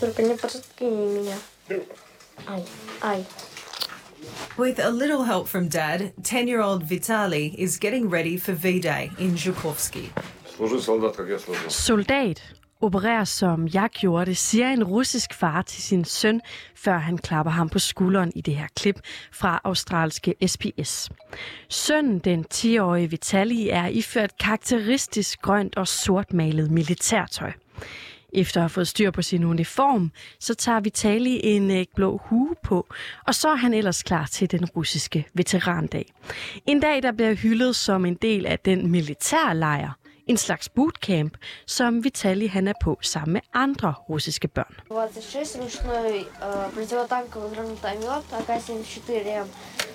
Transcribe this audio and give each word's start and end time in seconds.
Только 0.00 0.22
не 0.22 0.36
подкини 0.36 1.18
меня. 1.18 1.36
Ай, 2.46 2.64
ай. 3.02 3.26
With 4.56 4.78
a 4.78 4.90
little 4.90 5.24
help 5.24 5.46
from 5.48 5.68
dad, 5.68 6.12
10 6.22 6.48
year 6.48 6.60
old 6.60 6.82
Vitali 6.84 7.54
is 7.58 7.78
getting 7.78 8.08
ready 8.08 8.36
for 8.38 8.52
V 8.52 8.80
Day 8.80 9.10
in 9.18 9.36
Zhukovsky. 9.36 10.10
Служи, 10.56 10.80
солдат, 10.80 11.16
как 11.16 11.28
я 11.28 11.38
служил. 11.38 11.70
Soldat 11.70 12.42
opererer 12.80 13.24
som 13.24 13.68
jeg 13.74 13.90
gjorde 13.90 14.26
det, 14.26 14.36
siger 14.36 14.72
en 14.72 14.84
russisk 14.84 15.34
far 15.34 15.62
til 15.62 15.82
sin 15.82 16.04
søn, 16.04 16.40
før 16.74 16.98
han 16.98 17.18
klapper 17.18 17.52
ham 17.52 17.68
på 17.68 17.78
skulderen 17.78 18.32
i 18.34 18.40
det 18.40 18.56
her 18.56 18.66
klip 18.76 19.00
fra 19.32 19.60
australske 19.64 20.34
SBS. 20.46 21.10
Sønnen, 21.68 22.18
den 22.18 22.44
10-årige 22.54 23.10
Vitali, 23.10 23.68
er 23.68 23.86
iført 23.86 24.38
karakteristisk 24.38 25.42
grønt 25.42 25.76
og 25.76 25.88
sortmalet 25.88 26.70
militærtøj. 26.70 27.52
Efter 28.32 28.60
at 28.60 28.62
have 28.62 28.68
fået 28.68 28.88
styr 28.88 29.10
på 29.10 29.22
sin 29.22 29.44
uniform, 29.44 30.12
så 30.40 30.54
tager 30.54 30.80
Vitali 30.80 31.40
en 31.42 31.70
øh, 31.70 31.84
blå 31.94 32.20
hue 32.24 32.54
på, 32.62 32.86
og 33.26 33.34
så 33.34 33.48
er 33.48 33.54
han 33.54 33.74
ellers 33.74 34.02
klar 34.02 34.26
til 34.26 34.50
den 34.50 34.64
russiske 34.64 35.26
veterandag. 35.34 36.12
En 36.66 36.80
dag, 36.80 37.02
der 37.02 37.12
bliver 37.12 37.34
hyldet 37.34 37.76
som 37.76 38.04
en 38.04 38.14
del 38.14 38.46
af 38.46 38.58
den 38.58 38.90
militærlejr, 38.90 39.92
en 40.26 40.36
slags 40.36 40.68
bootcamp, 40.68 41.36
som 41.66 42.04
Vitali 42.04 42.46
han 42.46 42.68
er 42.68 42.72
på 42.84 42.98
sammen 43.02 43.32
med 43.32 43.40
andre 43.54 43.94
russiske 44.08 44.48
børn. 44.48 44.74
26 44.90 45.62
ручной 45.62 46.26
э, 46.40 46.70
противотанковый 46.74 47.50
гранатомет 47.54 48.24
АК-74, 48.32 49.46
автомат 49.46 49.46
Калашникова 49.46 49.46
74 49.46 49.89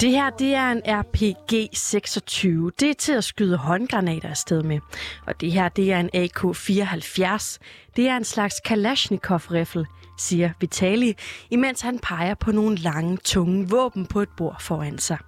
det 0.00 0.10
her, 0.10 0.30
det 0.30 0.54
er 0.54 0.70
en 0.70 0.82
RPG-26. 0.86 2.70
Det 2.80 2.90
er 2.90 2.94
til 2.98 3.12
at 3.12 3.24
skyde 3.24 3.56
håndgranater 3.56 4.28
afsted 4.28 4.62
med. 4.62 4.80
Og 5.26 5.40
det 5.40 5.52
her, 5.52 5.68
det 5.68 5.92
er 5.92 6.00
en 6.00 6.10
AK-74. 6.14 7.58
Det 7.96 8.08
er 8.08 8.16
en 8.16 8.24
slags 8.24 8.60
Kalashnikov-riffel, 8.64 9.86
siger 10.18 10.50
Vitali, 10.60 11.14
imens 11.50 11.80
han 11.80 11.98
peger 11.98 12.34
på 12.34 12.52
nogle 12.52 12.76
lange, 12.76 13.16
tunge 13.16 13.68
våben 13.68 14.06
på 14.06 14.20
et 14.20 14.28
bord 14.36 14.56
foran 14.60 14.98
sig. 14.98 15.18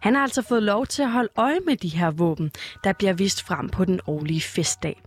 Han 0.00 0.14
har 0.14 0.22
altså 0.22 0.42
fået 0.42 0.62
lov 0.62 0.86
til 0.86 1.02
at 1.02 1.10
holde 1.10 1.28
øje 1.36 1.60
med 1.66 1.76
de 1.76 1.88
her 1.88 2.10
våben, 2.10 2.50
der 2.84 2.92
bliver 2.92 3.12
vist 3.12 3.42
frem 3.42 3.68
på 3.68 3.84
den 3.84 4.00
årlige 4.06 4.40
festdag. 4.40 5.02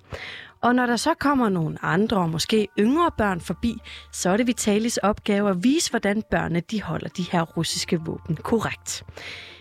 Og 0.65 0.75
når 0.75 0.85
der 0.85 0.95
så 0.95 1.13
kommer 1.13 1.49
nogle 1.49 1.85
andre 1.85 2.17
og 2.17 2.29
måske 2.29 2.67
yngre 2.79 3.11
børn 3.17 3.41
forbi, 3.41 3.77
så 4.11 4.29
er 4.29 4.37
det 4.37 4.47
Vitalis 4.47 4.97
opgave 4.97 5.49
at 5.49 5.63
vise, 5.63 5.89
hvordan 5.89 6.23
børnene 6.31 6.59
de 6.59 6.81
holder 6.81 7.07
de 7.07 7.25
her 7.31 7.41
russiske 7.41 7.99
våben 8.05 8.35
korrekt. 8.35 9.03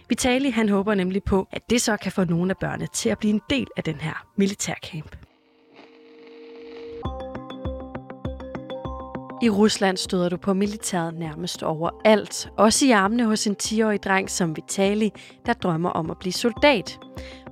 Vitali 0.09 0.51
han 0.51 0.69
håber 0.69 0.95
nemlig 0.95 1.23
på, 1.23 1.49
at 1.53 1.71
det 1.71 1.83
så 1.83 1.97
kan 1.97 2.13
få 2.13 2.25
nogle 2.25 2.51
af 2.51 2.57
børnene 2.57 2.87
til 2.95 3.09
at 3.09 3.19
blive 3.19 3.35
en 3.35 3.41
del 3.51 3.67
af 3.77 3.83
den 3.83 3.95
her 3.95 4.27
militærcamp. 4.37 5.17
I 9.43 9.51
Rusland 9.51 9.97
støder 9.97 10.29
du 10.29 10.37
på 10.37 10.55
militæret 10.55 11.15
nærmest 11.15 11.63
overalt. 11.63 12.49
Også 12.57 12.87
i 12.87 12.91
armene 12.91 13.25
hos 13.25 13.47
en 13.47 13.57
10-årig 13.63 14.03
dreng 14.03 14.31
som 14.31 14.57
Vitali, 14.57 15.11
der 15.47 15.53
drømmer 15.53 15.91
om 15.91 16.11
at 16.11 16.19
blive 16.19 16.33
soldat. 16.33 16.99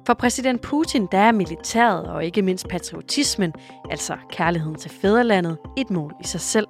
For 0.06 0.14
præsident 0.14 0.61
Putin, 0.61 1.08
der 1.12 1.19
er 1.19 1.33
militæret 1.33 2.06
og 2.06 2.25
ikke 2.25 2.42
mindst 2.42 2.69
patriotismen, 2.69 3.53
altså 3.91 4.17
kærligheden 4.31 4.77
til 4.77 4.91
fædrelandet, 4.91 5.58
et 5.77 5.91
mål 5.91 6.14
i 6.20 6.27
sig 6.27 6.41
selv. 6.41 6.67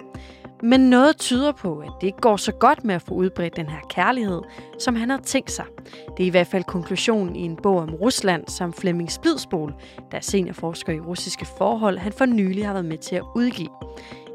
Men 0.63 0.81
noget 0.81 1.17
tyder 1.17 1.53
på, 1.53 1.79
at 1.79 1.91
det 2.01 2.07
ikke 2.07 2.21
går 2.21 2.37
så 2.37 2.53
godt 2.53 2.85
med 2.85 2.95
at 2.95 3.03
få 3.03 3.15
udbredt 3.15 3.57
den 3.57 3.69
her 3.69 3.81
kærlighed, 3.91 4.41
som 4.79 4.97
han 4.97 5.11
havde 5.11 5.23
tænkt 5.23 5.51
sig. 5.51 5.65
Det 6.17 6.23
er 6.23 6.27
i 6.27 6.31
hvert 6.31 6.47
fald 6.47 6.65
konklusionen 6.65 7.37
i 7.37 7.41
en 7.41 7.57
bog 7.57 7.79
om 7.79 7.95
Rusland, 7.95 8.49
som 8.49 8.73
Flemming 8.73 9.13
Splidsbol, 9.13 9.75
der 10.11 10.17
er 10.17 10.21
seniorforsker 10.21 10.93
i 10.93 11.01
russiske 11.01 11.47
forhold, 11.59 11.99
han 11.99 12.13
for 12.13 12.27
nylig 12.27 12.67
har 12.67 12.73
været 12.73 12.85
med 12.85 12.99
til 12.99 13.17
at 13.17 13.25
udgive. 13.37 13.69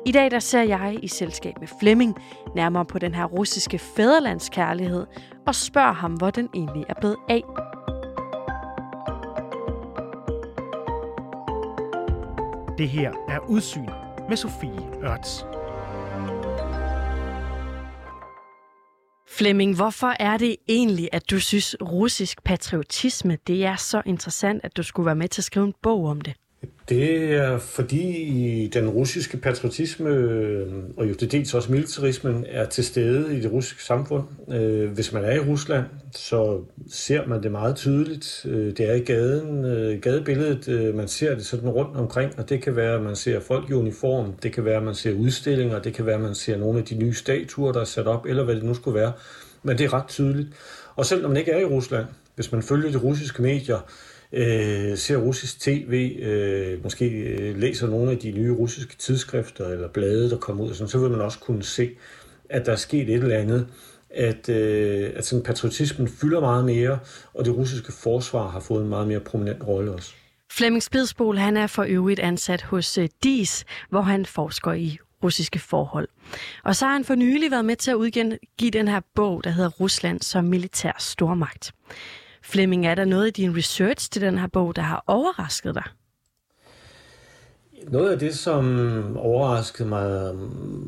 I 0.06 0.12
dag 0.12 0.32
der 0.32 0.40
ser 0.40 0.62
jeg 0.62 1.00
i 1.04 1.08
selskab 1.08 1.54
med 1.60 1.68
Flemming 1.80 2.16
nærmere 2.56 2.86
på 2.86 3.00
den 3.00 3.16
her 3.16 3.26
russiske 3.26 3.80
fædrelandskærlighed 3.80 5.06
og 5.48 5.56
spørger 5.56 5.94
ham, 5.94 6.14
hvor 6.14 6.30
den 6.30 6.50
egentlig 6.54 6.86
er 6.90 6.94
blevet 7.00 7.18
af. 7.30 7.44
Det 12.78 12.90
her 12.90 13.12
er 13.28 13.40
Udsyn 13.40 13.90
med 14.30 14.38
Sofie 14.38 15.04
Ørts. 15.04 15.46
Flemming, 19.38 19.76
hvorfor 19.76 20.14
er 20.20 20.38
det 20.38 20.56
egentlig, 20.68 21.10
at 21.12 21.30
du 21.30 21.40
synes, 21.40 21.76
russisk 21.82 22.44
patriotisme 22.44 23.38
det 23.48 23.66
er 23.66 23.76
så 23.76 24.02
interessant, 24.06 24.62
at 24.64 24.78
du 24.78 24.84
skulle 24.84 25.06
være 25.06 25.16
med 25.16 25.28
til 25.28 25.42
at 25.42 25.46
skrive 25.46 25.66
en 25.66 25.74
bog 25.82 26.06
om 26.06 26.22
det? 26.22 26.34
Det 26.90 27.34
er 27.34 27.58
fordi 27.58 28.70
den 28.74 28.90
russiske 28.90 29.38
patriotisme, 29.38 30.10
øh, 30.10 30.68
og 30.98 31.10
jo 31.10 31.16
til 31.16 31.32
dels 31.32 31.54
også 31.54 31.72
militarismen, 31.72 32.46
er 32.48 32.66
til 32.66 32.86
stede 32.86 33.38
i 33.38 33.42
det 33.42 33.52
russiske 33.52 33.84
samfund. 33.84 34.24
Øh, 34.54 34.92
hvis 34.92 35.14
man 35.14 35.26
er 35.26 35.32
i 35.32 35.40
Rusland, 35.40 35.86
så 36.12 36.62
ser 36.92 37.28
man 37.28 37.44
det 37.44 37.52
meget 37.52 37.76
tydeligt. 37.76 38.46
Øh, 38.50 38.78
det 38.78 38.90
er 38.90 38.94
i 38.94 39.00
gaden, 39.00 39.62
gadebilledet, 40.02 40.96
man 40.96 41.08
ser 41.08 41.36
det 41.36 41.46
sådan 41.46 41.70
rundt 41.70 41.98
omkring, 41.98 42.32
og 42.38 42.50
det 42.50 42.62
kan 42.62 42.76
være, 42.76 42.96
at 42.96 43.02
man 43.02 43.16
ser 43.16 43.40
folk 43.40 43.70
i 43.70 43.74
uniform, 43.74 44.34
det 44.44 44.54
kan 44.54 44.66
være, 44.66 44.78
at 44.78 44.84
man 44.84 44.96
ser 44.96 45.14
udstillinger, 45.14 45.80
det 45.80 45.94
kan 45.94 46.06
være, 46.06 46.16
at 46.16 46.22
man 46.22 46.36
ser 46.36 46.58
nogle 46.58 46.80
af 46.80 46.86
de 46.86 46.96
nye 46.96 47.14
statuer, 47.14 47.72
der 47.72 47.82
er 47.82 47.86
sat 47.86 48.08
op, 48.08 48.26
eller 48.26 48.44
hvad 48.44 48.56
det 48.56 48.64
nu 48.64 48.74
skulle 48.74 49.00
være. 49.00 49.12
Men 49.64 49.78
det 49.78 49.86
er 49.86 49.94
ret 49.94 50.08
tydeligt. 50.08 50.48
Og 50.96 51.06
selv 51.06 51.22
når 51.22 51.28
man 51.28 51.38
ikke 51.38 51.52
er 51.52 51.60
i 51.60 51.66
Rusland, 51.66 52.06
hvis 52.36 52.52
man 52.52 52.64
følger 52.64 52.92
de 52.92 52.98
russiske 52.98 53.42
medier, 53.42 53.80
øh, 54.34 54.98
ser 54.98 55.18
russisk 55.18 55.60
tv, 55.60 56.18
øh, 56.22 56.84
måske 56.84 57.10
øh, 57.10 57.58
læser 57.58 57.88
nogle 57.88 58.12
af 58.12 58.18
de 58.18 58.32
nye 58.32 58.52
russiske 58.52 58.96
tidsskrifter 58.96 59.68
eller 59.68 59.88
blade, 59.88 60.30
der 60.30 60.38
kommer 60.38 60.64
ud, 60.64 60.74
sådan, 60.74 60.88
så 60.88 61.00
vil 61.00 61.12
man 61.12 61.22
også 61.22 61.40
kunne 61.40 61.64
se, 61.64 61.90
at 62.50 62.66
der 62.66 62.72
er 62.72 62.76
sket 62.76 63.10
et 63.10 63.16
eller 63.16 63.38
andet, 63.38 63.68
at, 64.10 64.50
øh, 64.50 65.12
at 65.16 65.26
sådan 65.26 65.44
patriotismen 65.44 66.08
fylder 66.08 66.40
meget 66.40 66.66
mere, 66.66 67.00
og 67.34 67.46
det 67.46 67.56
russiske 67.56 67.92
forsvar 67.92 68.48
har 68.48 68.60
fået 68.60 68.84
en 68.84 68.90
meget 68.90 69.08
mere 69.08 69.20
prominent 69.20 69.68
rolle 69.68 69.92
også. 69.92 70.14
Flemming 70.52 70.84
Spidsbol, 70.84 71.38
han 71.38 71.58
er 71.58 71.68
for 71.68 71.86
øvrigt 71.88 72.20
ansat 72.20 72.62
hos 72.62 72.98
øh, 72.98 73.10
DIS, 73.24 73.66
hvor 73.90 74.02
han 74.02 74.26
forsker 74.26 74.74
i 74.74 74.98
russiske 75.24 75.60
forhold. 75.60 76.08
Og 76.64 76.76
så 76.76 76.86
har 76.86 76.94
han 76.94 77.06
for 77.06 77.16
nylig 77.16 77.52
været 77.52 77.66
med 77.66 77.76
til 77.76 77.92
at 77.92 77.96
udgive 77.96 78.72
den 78.74 78.88
her 78.88 79.02
bog, 79.16 79.44
der 79.44 79.50
hedder 79.50 79.70
Rusland 79.70 80.22
som 80.22 80.44
militær 80.46 80.92
stormagt. 81.00 81.72
Flemming, 82.42 82.88
er 82.88 82.96
der 82.96 83.06
noget 83.06 83.28
i 83.28 83.32
din 83.32 83.58
research 83.58 84.12
til 84.12 84.22
den 84.22 84.38
her 84.38 84.48
bog, 84.48 84.76
der 84.76 84.82
har 84.82 85.04
overrasket 85.08 85.76
dig? 85.76 85.84
Noget 87.88 88.12
af 88.12 88.20
det, 88.20 88.36
som 88.36 89.18
overraskede 89.18 89.90
mig, 89.90 90.36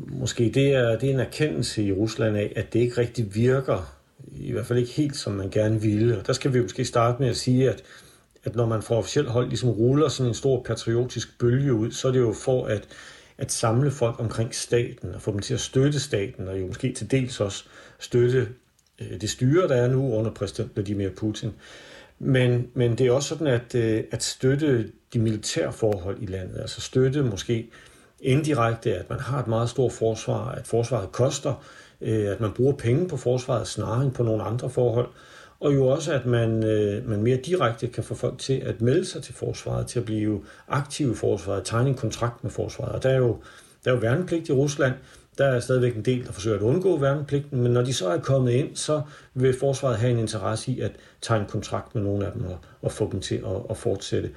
måske 0.08 0.50
det 0.54 0.74
er, 0.74 0.98
det 0.98 1.10
er 1.10 1.14
en 1.14 1.20
erkendelse 1.20 1.84
i 1.84 1.92
Rusland 1.92 2.36
af, 2.36 2.52
at 2.56 2.72
det 2.72 2.80
ikke 2.80 3.00
rigtig 3.00 3.34
virker, 3.34 3.92
i 4.32 4.52
hvert 4.52 4.66
fald 4.66 4.78
ikke 4.78 4.92
helt, 4.92 5.16
som 5.16 5.32
man 5.32 5.50
gerne 5.50 5.80
ville. 5.80 6.18
Og 6.18 6.26
der 6.26 6.32
skal 6.32 6.54
vi 6.54 6.60
måske 6.60 6.84
starte 6.84 7.22
med 7.22 7.28
at 7.28 7.36
sige, 7.36 7.70
at, 7.70 7.82
at 8.44 8.56
når 8.56 8.66
man 8.66 8.82
fra 8.82 8.94
officielt 8.94 9.28
hold 9.28 9.48
ligesom 9.48 9.70
ruller 9.70 10.08
sådan 10.08 10.30
en 10.30 10.34
stor 10.34 10.62
patriotisk 10.62 11.38
bølge 11.38 11.74
ud, 11.74 11.90
så 11.90 12.08
er 12.08 12.12
det 12.12 12.20
jo 12.20 12.32
for 12.32 12.66
at, 12.66 12.88
at 13.38 13.52
samle 13.52 13.90
folk 13.90 14.20
omkring 14.20 14.54
staten 14.54 15.14
og 15.14 15.22
få 15.22 15.32
dem 15.32 15.40
til 15.40 15.54
at 15.54 15.60
støtte 15.60 16.00
staten, 16.00 16.48
og 16.48 16.60
jo 16.60 16.66
måske 16.66 16.92
til 16.92 17.10
dels 17.10 17.40
også 17.40 17.64
støtte 17.98 18.48
Øh, 19.00 19.20
det 19.20 19.30
styre, 19.30 19.68
der 19.68 19.74
er 19.74 19.88
nu 19.88 20.14
under 20.14 20.30
præsident 20.30 20.70
Vladimir 20.74 21.08
Putin. 21.16 21.52
Men, 22.18 22.68
men 22.74 22.98
det 22.98 23.06
er 23.06 23.12
også 23.12 23.28
sådan, 23.28 23.46
at, 23.46 23.74
øh, 23.74 24.04
at 24.10 24.22
støtte 24.22 24.90
de 25.12 25.18
militære 25.18 25.72
forhold 25.72 26.16
i 26.20 26.26
landet, 26.26 26.60
altså 26.60 26.80
støtte 26.80 27.22
måske 27.22 27.70
indirekte, 28.20 28.94
at 28.94 29.10
man 29.10 29.20
har 29.20 29.40
et 29.40 29.46
meget 29.46 29.70
stort 29.70 29.92
forsvar, 29.92 30.50
at 30.50 30.66
forsvaret 30.66 31.12
koster, 31.12 31.64
øh, 32.00 32.30
at 32.30 32.40
man 32.40 32.52
bruger 32.52 32.72
penge 32.72 33.08
på 33.08 33.16
forsvaret 33.16 33.66
snarere 33.66 34.02
end 34.02 34.12
på 34.12 34.22
nogle 34.22 34.42
andre 34.42 34.70
forhold, 34.70 35.08
og 35.60 35.74
jo 35.74 35.86
også, 35.86 36.12
at 36.12 36.26
man, 36.26 36.50
man 37.06 37.22
mere 37.22 37.36
direkte 37.36 37.86
kan 37.86 38.04
få 38.04 38.14
folk 38.14 38.38
til 38.38 38.52
at 38.52 38.80
melde 38.80 39.04
sig 39.04 39.22
til 39.22 39.34
forsvaret, 39.34 39.86
til 39.86 39.98
at 39.98 40.04
blive 40.04 40.44
aktive 40.68 41.12
i 41.12 41.14
forsvaret, 41.14 41.64
tegne 41.64 41.88
en 41.88 41.94
kontrakt 41.94 42.44
med 42.44 42.50
forsvaret. 42.50 42.92
Og 42.92 43.02
der 43.02 43.10
er 43.10 43.16
jo, 43.16 43.36
der 43.84 43.90
er 43.90 43.94
jo 43.94 44.00
værnepligt 44.00 44.48
i 44.48 44.52
Rusland, 44.52 44.94
der 45.38 45.46
er 45.46 45.60
stadigvæk 45.60 45.96
en 45.96 46.04
del, 46.04 46.26
der 46.26 46.32
forsøger 46.32 46.56
at 46.56 46.62
undgå 46.62 46.98
værnepligten, 46.98 47.62
men 47.62 47.72
når 47.72 47.82
de 47.82 47.94
så 47.94 48.08
er 48.08 48.18
kommet 48.18 48.52
ind, 48.52 48.76
så 48.76 49.02
vil 49.34 49.58
forsvaret 49.58 49.96
have 49.96 50.12
en 50.12 50.18
interesse 50.18 50.72
i 50.72 50.80
at 50.80 50.92
tegne 51.20 51.46
kontrakt 51.48 51.94
med 51.94 52.02
nogle 52.02 52.26
af 52.26 52.32
dem 52.32 52.44
og, 52.44 52.58
og 52.82 52.92
få 52.92 53.08
dem 53.12 53.20
til 53.20 53.34
at, 53.34 53.62
at 53.70 53.76
fortsætte. 53.76 54.30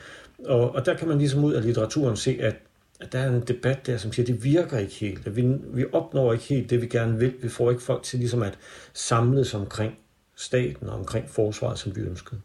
Og, 0.45 0.75
og 0.75 0.85
der 0.85 0.93
kan 0.93 1.07
man 1.07 1.17
ligesom 1.17 1.43
ud 1.43 1.53
af 1.53 1.63
litteraturen 1.63 2.15
se, 2.15 2.37
at, 2.41 2.55
at 2.99 3.11
der 3.11 3.19
er 3.19 3.29
en 3.29 3.41
debat 3.41 3.87
der, 3.87 3.97
som 3.97 4.13
siger, 4.13 4.23
at 4.23 4.27
det 4.27 4.43
virker 4.43 4.77
ikke 4.77 4.93
helt. 4.93 5.27
At 5.27 5.35
vi, 5.35 5.55
vi 5.63 5.85
opnår 5.91 6.33
ikke 6.33 6.45
helt 6.45 6.69
det, 6.69 6.81
vi 6.81 6.87
gerne 6.87 7.19
vil. 7.19 7.33
Vi 7.41 7.49
får 7.49 7.71
ikke 7.71 7.83
folk 7.83 8.03
til 8.03 8.19
ligesom 8.19 8.43
at 8.43 8.57
samles 8.93 9.53
omkring 9.53 9.97
staten 10.35 10.89
og 10.89 10.95
omkring 10.95 11.29
forsvaret, 11.29 11.79
som 11.79 11.95
vi 11.95 12.01
ønskede. 12.01 12.41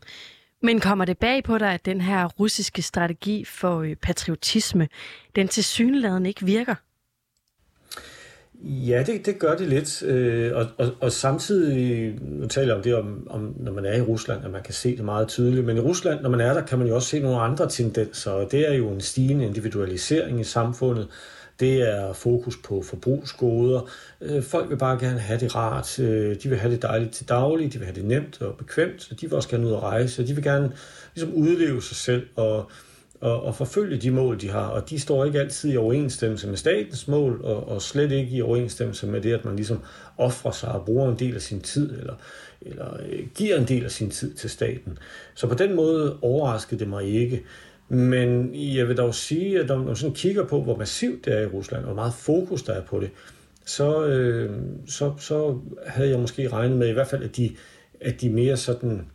Men 0.63 0.81
kommer 0.81 1.05
det 1.05 1.19
bag 1.19 1.45
på 1.45 1.59
dig, 1.59 1.75
at 1.75 1.85
den 1.85 2.01
her 2.01 2.27
russiske 2.27 2.83
strategi 2.83 3.45
for 3.45 3.81
øh, 3.81 3.97
patriotisme, 3.97 4.89
den 5.37 5.49
til 5.49 5.65
ikke 6.27 6.47
virker? 6.47 6.75
Ja, 8.63 9.03
det, 9.07 9.27
det 9.27 9.39
gør 9.39 9.57
det 9.57 9.69
lidt. 9.69 10.03
Øh, 10.03 10.57
og, 10.57 10.67
og, 10.79 10.91
og 11.01 11.13
samtidig, 11.13 12.15
nu 12.23 12.47
taler 12.47 12.69
jeg 12.69 12.77
om 12.77 12.83
det, 12.83 12.95
om, 12.95 13.27
om, 13.31 13.55
når 13.57 13.73
man 13.73 13.85
er 13.85 13.97
i 13.97 14.01
Rusland, 14.01 14.45
at 14.45 14.51
man 14.51 14.63
kan 14.63 14.75
se 14.75 14.97
det 14.97 15.05
meget 15.05 15.29
tydeligt. 15.29 15.67
Men 15.67 15.77
i 15.77 15.81
Rusland, 15.81 16.21
når 16.21 16.31
man 16.31 16.41
er 16.41 16.55
der, 16.55 16.67
kan 16.67 16.79
man 16.79 16.89
jo 16.89 16.95
også 16.95 17.09
se 17.09 17.21
nogle 17.21 17.41
andre 17.41 17.69
tendenser. 17.69 18.31
Og 18.31 18.53
det 18.53 18.71
er 18.71 18.75
jo 18.75 18.89
en 18.91 19.01
stigende 19.01 19.47
individualisering 19.47 20.41
i 20.41 20.45
samfundet. 20.45 21.09
Det 21.61 21.89
er 21.89 22.13
fokus 22.13 22.57
på 22.65 22.83
forbrugsgoder. 22.83 23.89
Øh, 24.21 24.43
folk 24.43 24.71
vil 24.71 24.77
bare 24.77 24.99
gerne 24.99 25.19
have 25.19 25.41
det 25.41 25.57
rart. 25.57 25.99
Øh, 25.99 26.37
de 26.43 26.49
vil 26.49 26.59
have 26.59 26.73
det 26.73 26.83
dejligt 26.83 27.13
til 27.13 27.29
daglig. 27.29 27.73
De 27.73 27.79
vil 27.79 27.87
have 27.87 27.97
det 27.97 28.05
nemt 28.05 28.43
og 28.43 28.57
bekvemt. 28.57 29.09
De 29.21 29.27
vil 29.27 29.35
også 29.35 29.49
gerne 29.49 29.67
ud 29.67 29.73
og 29.73 29.83
rejse. 29.83 30.27
De 30.27 30.35
vil 30.35 30.45
gerne 30.45 30.73
ligesom 31.15 31.35
udleve 31.35 31.83
sig 31.83 31.97
selv 31.97 32.27
og 32.37 32.71
og, 33.21 33.43
og 33.43 33.55
forfølge 33.55 33.97
de 33.97 34.11
mål, 34.11 34.41
de 34.41 34.51
har. 34.51 34.67
Og 34.67 34.91
de 34.91 35.01
står 35.01 35.25
ikke 35.25 35.41
altid 35.41 35.73
i 35.73 35.77
overensstemmelse 35.77 36.49
med 36.49 36.57
statens 36.57 37.09
mål, 37.09 37.41
og, 37.45 37.69
og 37.69 37.83
slet 37.83 38.13
ikke 38.13 38.37
i 38.37 38.43
overensstemmelse 38.43 39.07
med 39.07 39.21
det, 39.21 39.33
at 39.33 39.45
man 39.45 39.57
ligesom 39.57 39.81
offrer 40.19 40.51
sig 40.51 40.73
og 40.73 40.85
bruger 40.85 41.11
en 41.11 41.19
del 41.19 41.35
af 41.35 41.43
sin 41.43 41.61
tid, 41.61 41.99
eller, 41.99 42.15
eller 42.61 42.97
øh, 43.09 43.27
giver 43.35 43.57
en 43.57 43.69
del 43.69 43.85
af 43.85 43.91
sin 43.91 44.11
tid 44.11 44.35
til 44.35 44.51
staten. 44.51 44.99
Så 45.35 45.47
på 45.47 45.55
den 45.55 45.77
måde 45.77 46.19
overraskede 46.23 46.81
det 46.81 46.89
mig 46.89 47.05
ikke. 47.05 47.43
Men 47.89 48.51
jeg 48.55 48.89
vil 48.89 48.97
dog 48.97 49.15
sige, 49.15 49.61
at 49.61 49.67
når 49.67 49.77
man 49.77 49.97
sådan 49.97 50.15
kigger 50.15 50.45
på, 50.45 50.63
hvor 50.63 50.77
massivt 50.77 51.25
det 51.25 51.39
er 51.39 51.41
i 51.41 51.47
Rusland, 51.47 51.81
og 51.81 51.87
hvor 51.87 52.03
meget 52.03 52.15
fokus 52.15 52.63
der 52.63 52.73
er 52.73 52.83
på 52.83 53.01
det, 53.01 53.11
så, 53.65 54.07
øh, 54.07 54.51
så, 54.87 55.13
så 55.19 55.59
havde 55.87 56.11
jeg 56.11 56.19
måske 56.19 56.49
regnet 56.49 56.79
med 56.79 56.89
i 56.89 56.93
hvert 56.93 57.07
fald, 57.07 57.23
at 57.23 57.37
de, 57.37 57.51
at 58.01 58.21
de 58.21 58.31
mere 58.31 58.57
sådan 58.57 59.07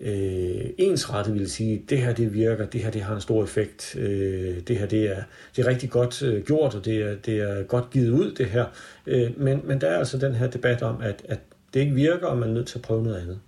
øh, 0.00 0.70
ensrettet 0.78 1.34
ville 1.34 1.48
sige, 1.48 1.82
det 1.88 1.98
her 1.98 2.12
det 2.12 2.34
virker, 2.34 2.66
det 2.66 2.80
her 2.80 2.90
det 2.90 3.02
har 3.02 3.14
en 3.14 3.20
stor 3.20 3.44
effekt, 3.44 3.96
øh, 3.98 4.60
det 4.68 4.78
her 4.78 4.86
det 4.86 5.16
er, 5.16 5.22
det 5.56 5.64
er 5.64 5.68
rigtig 5.68 5.90
godt 5.90 6.22
øh, 6.22 6.44
gjort, 6.44 6.74
og 6.74 6.84
det 6.84 7.02
er, 7.02 7.16
det 7.16 7.40
er 7.40 7.62
godt 7.62 7.90
givet 7.90 8.10
ud 8.10 8.34
det 8.34 8.46
her. 8.46 8.66
Øh, 9.06 9.40
men, 9.40 9.60
men 9.64 9.80
der 9.80 9.88
er 9.88 9.98
altså 9.98 10.18
den 10.18 10.34
her 10.34 10.46
debat 10.46 10.82
om, 10.82 11.00
at, 11.02 11.22
at 11.28 11.40
det 11.74 11.80
ikke 11.80 11.94
virker, 11.94 12.26
og 12.26 12.38
man 12.38 12.48
er 12.48 12.52
nødt 12.52 12.66
til 12.66 12.78
at 12.78 12.82
prøve 12.82 13.02
noget 13.02 13.20
andet. 13.20 13.40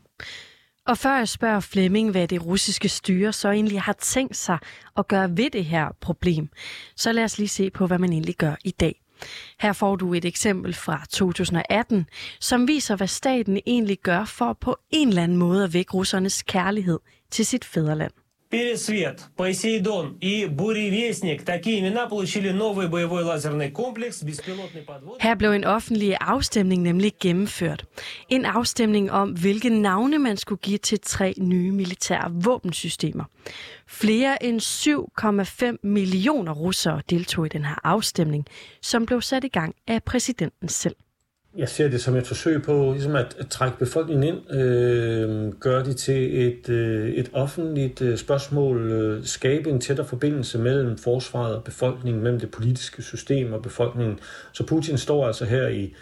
Og 0.86 0.98
før 0.98 1.16
jeg 1.18 1.28
spørger 1.28 1.60
Flemming, 1.60 2.10
hvad 2.10 2.28
det 2.28 2.46
russiske 2.46 2.88
styre 2.88 3.32
så 3.32 3.50
egentlig 3.50 3.80
har 3.80 3.96
tænkt 4.00 4.36
sig 4.36 4.58
at 4.98 5.08
gøre 5.08 5.36
ved 5.36 5.50
det 5.50 5.64
her 5.64 5.88
problem, 6.00 6.48
så 6.96 7.12
lad 7.12 7.24
os 7.24 7.38
lige 7.38 7.48
se 7.48 7.70
på, 7.70 7.86
hvad 7.86 7.98
man 7.98 8.12
egentlig 8.12 8.36
gør 8.36 8.54
i 8.64 8.70
dag. 8.70 9.00
Her 9.60 9.72
får 9.72 9.96
du 9.96 10.14
et 10.14 10.24
eksempel 10.24 10.74
fra 10.74 11.04
2018, 11.10 12.06
som 12.40 12.68
viser, 12.68 12.96
hvad 12.96 13.06
staten 13.06 13.60
egentlig 13.66 13.98
gør 13.98 14.24
for 14.24 14.52
på 14.52 14.76
en 14.90 15.08
eller 15.08 15.22
anden 15.22 15.38
måde 15.38 15.64
at 15.64 15.74
vække 15.74 15.94
russernes 15.94 16.42
kærlighed 16.42 16.98
til 17.30 17.46
sit 17.46 17.64
fædreland. 17.64 18.12
Пересвет, 18.53 19.29
Посейдон 19.35 20.17
и 20.21 20.45
Буревестник. 20.45 21.43
Такие 21.43 21.79
имена 21.79 22.05
получили 22.05 22.51
новый 22.51 22.87
боевой 22.87 23.23
лазерный 23.23 23.71
комплекс, 23.71 24.21
беспилотный 24.21 24.83
подвод. 24.83 25.19
Her 25.19 25.35
blev 25.35 25.53
en 25.53 25.63
offentlig 25.63 26.15
afstemning 26.21 26.81
nemlig 26.83 27.13
gennemført. 27.19 27.85
En 28.29 28.45
afstemning 28.45 29.11
om, 29.11 29.29
hvilke 29.29 29.69
navne 29.69 30.19
man 30.19 30.37
skulle 30.37 30.59
give 30.59 30.77
til 30.77 30.99
tre 30.99 31.33
nye 31.37 31.71
militære 31.71 32.31
våbensystemer. 32.31 33.23
Flere 33.87 34.43
end 34.43 34.61
7,5 34.61 35.77
millioner 35.83 36.53
russere 36.53 37.01
deltog 37.09 37.45
i 37.45 37.49
den 37.49 37.65
her 37.65 37.79
afstemning, 37.83 38.45
som 38.81 39.05
blev 39.05 39.21
sat 39.21 39.43
i 39.43 39.47
gang 39.47 39.75
af 39.87 40.03
præsidenten 40.03 40.67
selv 40.69 40.95
jeg 41.58 41.68
ser 41.68 41.88
det 41.88 42.00
som 42.00 42.16
et 42.16 42.26
forsøg 42.26 42.62
på 42.62 42.92
ligesom 42.92 43.16
at, 43.16 43.36
at 43.38 43.48
trække 43.48 43.78
befolkningen 43.78 44.34
ind, 44.34 44.52
øh, 44.52 45.52
gøre 45.52 45.84
det 45.84 45.96
til 45.96 46.46
et, 46.46 46.68
øh, 46.68 47.10
et 47.10 47.30
offentligt 47.32 48.02
øh, 48.02 48.18
spørgsmål, 48.18 48.90
øh, 48.90 49.24
skabe 49.24 49.70
en 49.70 49.80
tættere 49.80 50.06
forbindelse 50.06 50.58
mellem 50.58 50.98
forsvaret 50.98 51.56
og 51.56 51.64
befolkningen, 51.64 52.22
mellem 52.22 52.40
det 52.40 52.50
politiske 52.50 53.02
system 53.02 53.52
og 53.52 53.62
befolkningen. 53.62 54.18
Så 54.52 54.66
Putin 54.66 54.98
står 54.98 55.26
altså 55.26 55.44
her 55.44 55.68
i, 55.68 55.94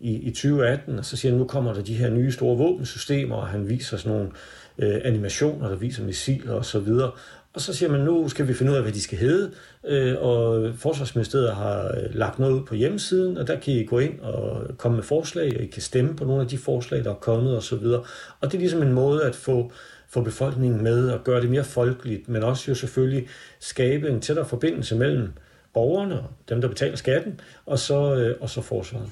i, 0.00 0.14
i 0.14 0.30
2018, 0.30 0.98
og 0.98 1.04
så 1.04 1.16
siger 1.16 1.32
han, 1.32 1.38
nu 1.38 1.46
kommer 1.46 1.74
der 1.74 1.82
de 1.82 1.94
her 1.94 2.10
nye 2.10 2.32
store 2.32 2.58
våbensystemer, 2.58 3.36
og 3.36 3.46
han 3.46 3.68
viser 3.68 3.96
sådan 3.96 4.12
nogle 4.12 4.30
øh, 4.78 5.00
animationer, 5.04 5.68
der 5.68 5.76
viser 5.76 6.04
missiler 6.04 6.52
og 6.52 6.64
så 6.64 6.78
videre. 6.78 7.10
Og 7.58 7.62
så 7.62 7.72
siger 7.72 7.90
man, 7.90 8.00
nu 8.00 8.28
skal 8.28 8.48
vi 8.48 8.54
finde 8.54 8.72
ud 8.72 8.76
af, 8.76 8.82
hvad 8.82 8.92
de 8.92 9.02
skal 9.02 9.18
hedde. 9.18 9.50
Øh, 9.86 10.16
og 10.18 10.70
Forsvarsministeriet 10.76 11.54
har 11.54 11.84
øh, 11.84 12.14
lagt 12.14 12.38
noget 12.38 12.52
ud 12.52 12.66
på 12.66 12.74
hjemmesiden, 12.74 13.38
og 13.38 13.46
der 13.46 13.60
kan 13.60 13.74
I 13.74 13.84
gå 13.84 13.98
ind 13.98 14.20
og 14.20 14.62
komme 14.76 14.94
med 14.94 15.04
forslag, 15.04 15.56
og 15.56 15.62
I 15.62 15.66
kan 15.66 15.82
stemme 15.82 16.16
på 16.16 16.24
nogle 16.24 16.42
af 16.42 16.48
de 16.48 16.58
forslag, 16.58 17.04
der 17.04 17.10
er 17.10 17.14
kommet 17.14 17.56
osv. 17.56 17.74
Og, 17.74 18.06
og 18.40 18.52
det 18.52 18.54
er 18.54 18.58
ligesom 18.58 18.82
en 18.82 18.92
måde 18.92 19.24
at 19.24 19.34
få, 19.34 19.72
få 20.08 20.22
befolkningen 20.22 20.82
med 20.82 21.10
og 21.10 21.24
gøre 21.24 21.40
det 21.40 21.50
mere 21.50 21.64
folkeligt, 21.64 22.28
men 22.28 22.42
også 22.42 22.64
jo 22.68 22.74
selvfølgelig 22.74 23.28
skabe 23.60 24.08
en 24.08 24.20
tættere 24.20 24.46
forbindelse 24.46 24.96
mellem 24.96 25.22
øh, 25.22 25.47
borgerne, 25.74 26.24
dem 26.48 26.60
der 26.60 26.68
betaler 26.68 26.96
skatten, 26.96 27.40
og 27.66 27.78
så, 27.78 28.14
øh, 28.14 28.36
og 28.40 28.50
så 28.50 28.62
forsvaret. 28.62 29.10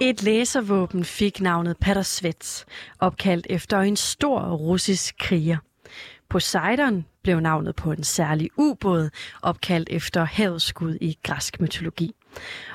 Et 0.00 0.22
laservåben 0.22 1.04
fik 1.04 1.40
navnet 1.40 1.76
Patersvets, 1.80 2.66
opkaldt 2.98 3.46
efter 3.50 3.78
en 3.78 3.96
stor 3.96 4.50
russisk 4.50 5.14
kriger. 5.18 5.56
Poseidon 6.28 7.04
blev 7.22 7.40
navnet 7.40 7.76
på 7.76 7.92
en 7.92 8.04
særlig 8.04 8.50
ubåd, 8.56 9.10
opkaldt 9.42 9.88
efter 9.88 10.24
havskud 10.24 10.98
i 11.00 11.18
græsk 11.22 11.60
mytologi. 11.60 12.14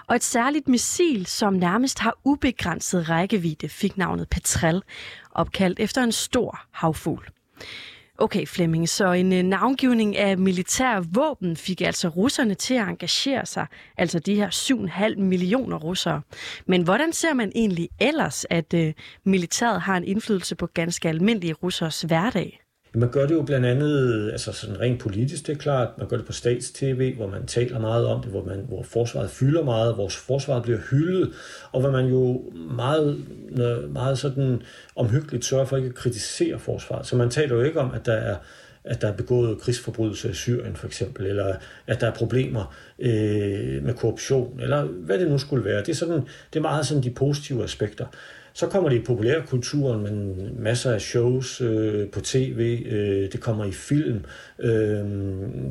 Og 0.08 0.16
et 0.16 0.24
særligt 0.24 0.68
missil, 0.68 1.26
som 1.26 1.54
nærmest 1.54 2.00
har 2.00 2.18
ubegrænset 2.24 3.10
rækkevidde, 3.10 3.70
fik 3.70 3.98
navnet 3.98 4.30
Petrel, 4.30 4.84
opkaldt 5.32 5.80
efter 5.80 6.04
en 6.04 6.12
stor 6.12 6.60
havfugl. 6.72 7.30
Okay, 8.18 8.46
Flemming, 8.48 8.90
så 8.90 9.12
en 9.12 9.34
øh, 9.34 9.44
navngivning 9.44 10.18
af 10.18 10.38
militær 10.38 11.00
våben 11.14 11.58
fik 11.58 11.82
altså 11.82 12.08
russerne 12.08 12.54
til 12.54 12.74
at 12.74 12.88
engagere 12.88 13.46
sig, 13.46 13.68
altså 13.98 14.20
de 14.20 14.36
her 14.36 14.50
7,5 15.16 15.22
millioner 15.22 15.78
russere. 15.78 16.22
Men 16.66 16.84
hvordan 16.84 17.14
ser 17.14 17.34
man 17.34 17.52
egentlig 17.56 17.90
ellers, 18.02 18.46
at 18.50 18.74
øh, 18.74 18.94
militæret 19.24 19.82
har 19.82 19.98
en 19.98 20.04
indflydelse 20.04 20.56
på 20.56 20.68
ganske 20.68 21.10
almindelige 21.10 21.54
russers 21.54 22.02
hverdag? 22.02 22.63
Man 22.96 23.12
gør 23.12 23.26
det 23.26 23.34
jo 23.34 23.42
blandt 23.42 23.66
andet 23.66 24.32
altså 24.32 24.52
sådan 24.52 24.80
rent 24.80 25.00
politisk, 25.00 25.48
det 25.48 25.54
er 25.54 25.58
klart. 25.58 25.98
Man 25.98 26.08
gør 26.08 26.18
det 26.18 26.26
på 26.26 26.32
stats-tv, 26.32 27.16
hvor 27.16 27.28
man 27.28 27.46
taler 27.46 27.80
meget 27.80 28.08
om 28.08 28.22
det, 28.22 28.32
hvor, 28.32 28.44
man, 28.44 28.66
hvor 28.68 28.84
forsvaret 28.84 29.30
fylder 29.30 29.64
meget, 29.64 29.96
hvor 29.96 30.10
forsvaret 30.10 30.64
bliver 30.64 30.80
hyldet, 30.90 31.32
og 31.72 31.82
hvor 31.82 31.92
man 31.92 32.06
jo 32.06 32.52
meget, 32.76 33.26
meget 33.90 34.18
sådan 34.18 34.62
omhyggeligt 34.96 35.46
sørger 35.46 35.66
for 35.66 35.78
ikke 35.78 35.90
at 35.90 35.96
kritisere 35.96 36.60
forsvaret. 36.60 37.08
Så 37.08 37.16
man 37.16 37.30
taler 37.30 37.56
jo 37.56 37.62
ikke 37.62 37.80
om, 37.80 37.92
at 37.94 38.06
der 38.06 38.14
er 38.14 38.36
at 38.86 39.02
der 39.02 39.08
er 39.08 39.14
begået 39.14 39.62
krigsforbrydelser 39.62 40.30
i 40.30 40.34
Syrien 40.34 40.76
for 40.76 40.88
eksempel, 40.88 41.26
eller 41.26 41.56
at 41.88 42.02
der 42.02 42.08
er 42.08 42.14
problemer 42.14 42.76
øh, 43.00 43.84
med 43.84 43.94
korruption, 43.94 44.60
eller 44.60 44.84
hvad 44.84 45.20
det 45.20 45.32
nu 45.32 45.38
skulle 45.38 45.66
være. 45.66 45.80
Det 45.80 45.90
er, 45.90 45.94
sådan, 45.94 46.22
det 46.54 46.60
er 46.60 46.62
meget 46.62 46.86
sådan 46.86 47.04
de 47.04 47.12
positive 47.12 47.64
aspekter. 47.64 48.06
Så 48.56 48.68
kommer 48.68 48.90
det 48.90 48.96
i 48.96 49.04
populærkulturen, 49.04 50.04
men 50.04 50.36
masser 50.60 50.92
af 50.92 51.02
shows 51.02 51.62
øh, 51.62 52.10
på 52.10 52.22
tv, 52.22 52.84
øh, 52.86 53.32
det 53.32 53.40
kommer 53.40 53.66
i 53.66 53.72
film. 53.72 54.20
Øh, 54.60 55.06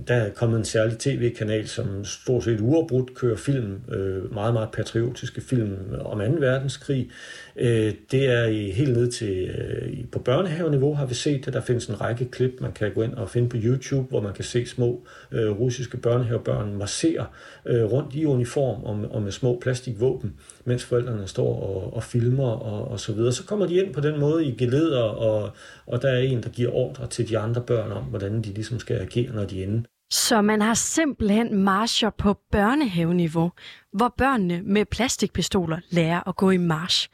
der 0.08 0.14
er 0.14 0.30
kommet 0.30 0.58
en 0.58 0.64
særlig 0.64 0.98
tv-kanal, 0.98 1.68
som 1.68 2.04
stort 2.04 2.44
set 2.44 2.60
uafbrudt 2.60 3.14
kører 3.14 3.36
film, 3.36 3.80
øh, 3.92 4.34
meget, 4.34 4.52
meget 4.52 4.68
patriotiske 4.72 5.40
film 5.40 5.76
om 6.04 6.18
2. 6.18 6.24
verdenskrig. 6.24 7.10
Øh, 7.56 7.92
det 8.10 8.28
er 8.28 8.44
i, 8.44 8.70
helt 8.70 8.96
ned 8.96 9.10
til 9.10 9.50
øh, 9.50 10.04
på 10.12 10.18
børnehaveniveau 10.18 10.94
har 10.94 11.06
vi 11.06 11.14
set 11.14 11.44
det. 11.44 11.52
Der 11.52 11.60
findes 11.60 11.86
en 11.86 12.00
række 12.00 12.24
klip, 12.24 12.52
man 12.60 12.72
kan 12.72 12.92
gå 12.94 13.02
ind 13.02 13.14
og 13.14 13.30
finde 13.30 13.48
på 13.48 13.56
YouTube, 13.60 14.08
hvor 14.08 14.20
man 14.20 14.32
kan 14.32 14.44
se 14.44 14.66
små 14.66 15.06
øh, 15.32 15.50
russiske 15.50 15.96
børnehavebørn 15.96 16.74
massere 16.74 17.26
øh, 17.66 17.84
rundt 17.84 18.14
i 18.14 18.24
uniform 18.24 18.84
og, 18.84 19.10
og 19.10 19.22
med 19.22 19.32
små 19.32 19.58
plastikvåben, 19.62 20.34
mens 20.64 20.84
forældrene 20.84 21.26
står 21.26 21.62
og, 21.62 21.94
og 21.94 22.02
filmer 22.02 22.50
og, 22.50 22.71
og 22.72 23.00
så 23.00 23.12
videre. 23.12 23.32
Så 23.32 23.44
kommer 23.44 23.66
de 23.66 23.74
ind 23.74 23.94
på 23.94 24.00
den 24.00 24.20
måde 24.20 24.46
i 24.46 24.54
geleder, 24.56 25.02
og, 25.02 25.50
og 25.86 26.02
der 26.02 26.08
er 26.08 26.18
en, 26.18 26.42
der 26.42 26.48
giver 26.48 26.72
ordre 26.72 27.06
til 27.06 27.28
de 27.28 27.38
andre 27.38 27.60
børn 27.60 27.92
om, 27.92 28.04
hvordan 28.04 28.42
de 28.42 28.48
ligesom 28.48 28.78
skal 28.78 28.96
agere, 28.96 29.32
når 29.32 29.44
de 29.44 29.58
er 29.58 29.66
inde. 29.66 29.84
Så 30.10 30.42
man 30.42 30.62
har 30.62 30.74
simpelthen 30.74 31.54
marcher 31.54 32.10
på 32.10 32.36
børnehaveniveau, 32.50 33.52
hvor 33.92 34.14
børnene 34.18 34.62
med 34.64 34.84
plastikpistoler 34.84 35.78
lærer 35.90 36.28
at 36.28 36.36
gå 36.36 36.50
i 36.50 36.56
march. 36.56 37.08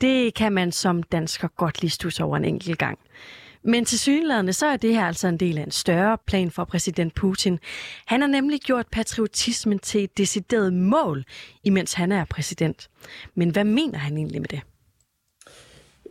Det 0.00 0.34
kan 0.34 0.52
man 0.52 0.72
som 0.72 1.02
dansker 1.02 1.48
godt 1.48 1.80
lige 1.80 1.90
stusse 1.90 2.24
over 2.24 2.36
en 2.36 2.44
enkelt 2.44 2.78
gang. 2.78 2.98
Men 3.68 3.84
til 3.84 3.98
synlædende 3.98 4.52
så 4.52 4.66
er 4.66 4.76
det 4.76 4.94
her 4.94 5.06
altså 5.06 5.28
en 5.28 5.36
del 5.36 5.58
af 5.58 5.62
en 5.62 5.70
større 5.70 6.18
plan 6.26 6.50
for 6.50 6.64
præsident 6.64 7.14
Putin. 7.14 7.58
Han 8.06 8.20
har 8.20 8.28
nemlig 8.28 8.60
gjort 8.60 8.86
patriotismen 8.92 9.78
til 9.78 10.04
et 10.04 10.18
decideret 10.18 10.72
mål, 10.72 11.24
imens 11.64 11.92
han 11.92 12.12
er 12.12 12.24
præsident. 12.24 12.88
Men 13.34 13.50
hvad 13.50 13.64
mener 13.64 13.98
han 13.98 14.16
egentlig 14.16 14.40
med 14.40 14.48
det? 14.48 14.60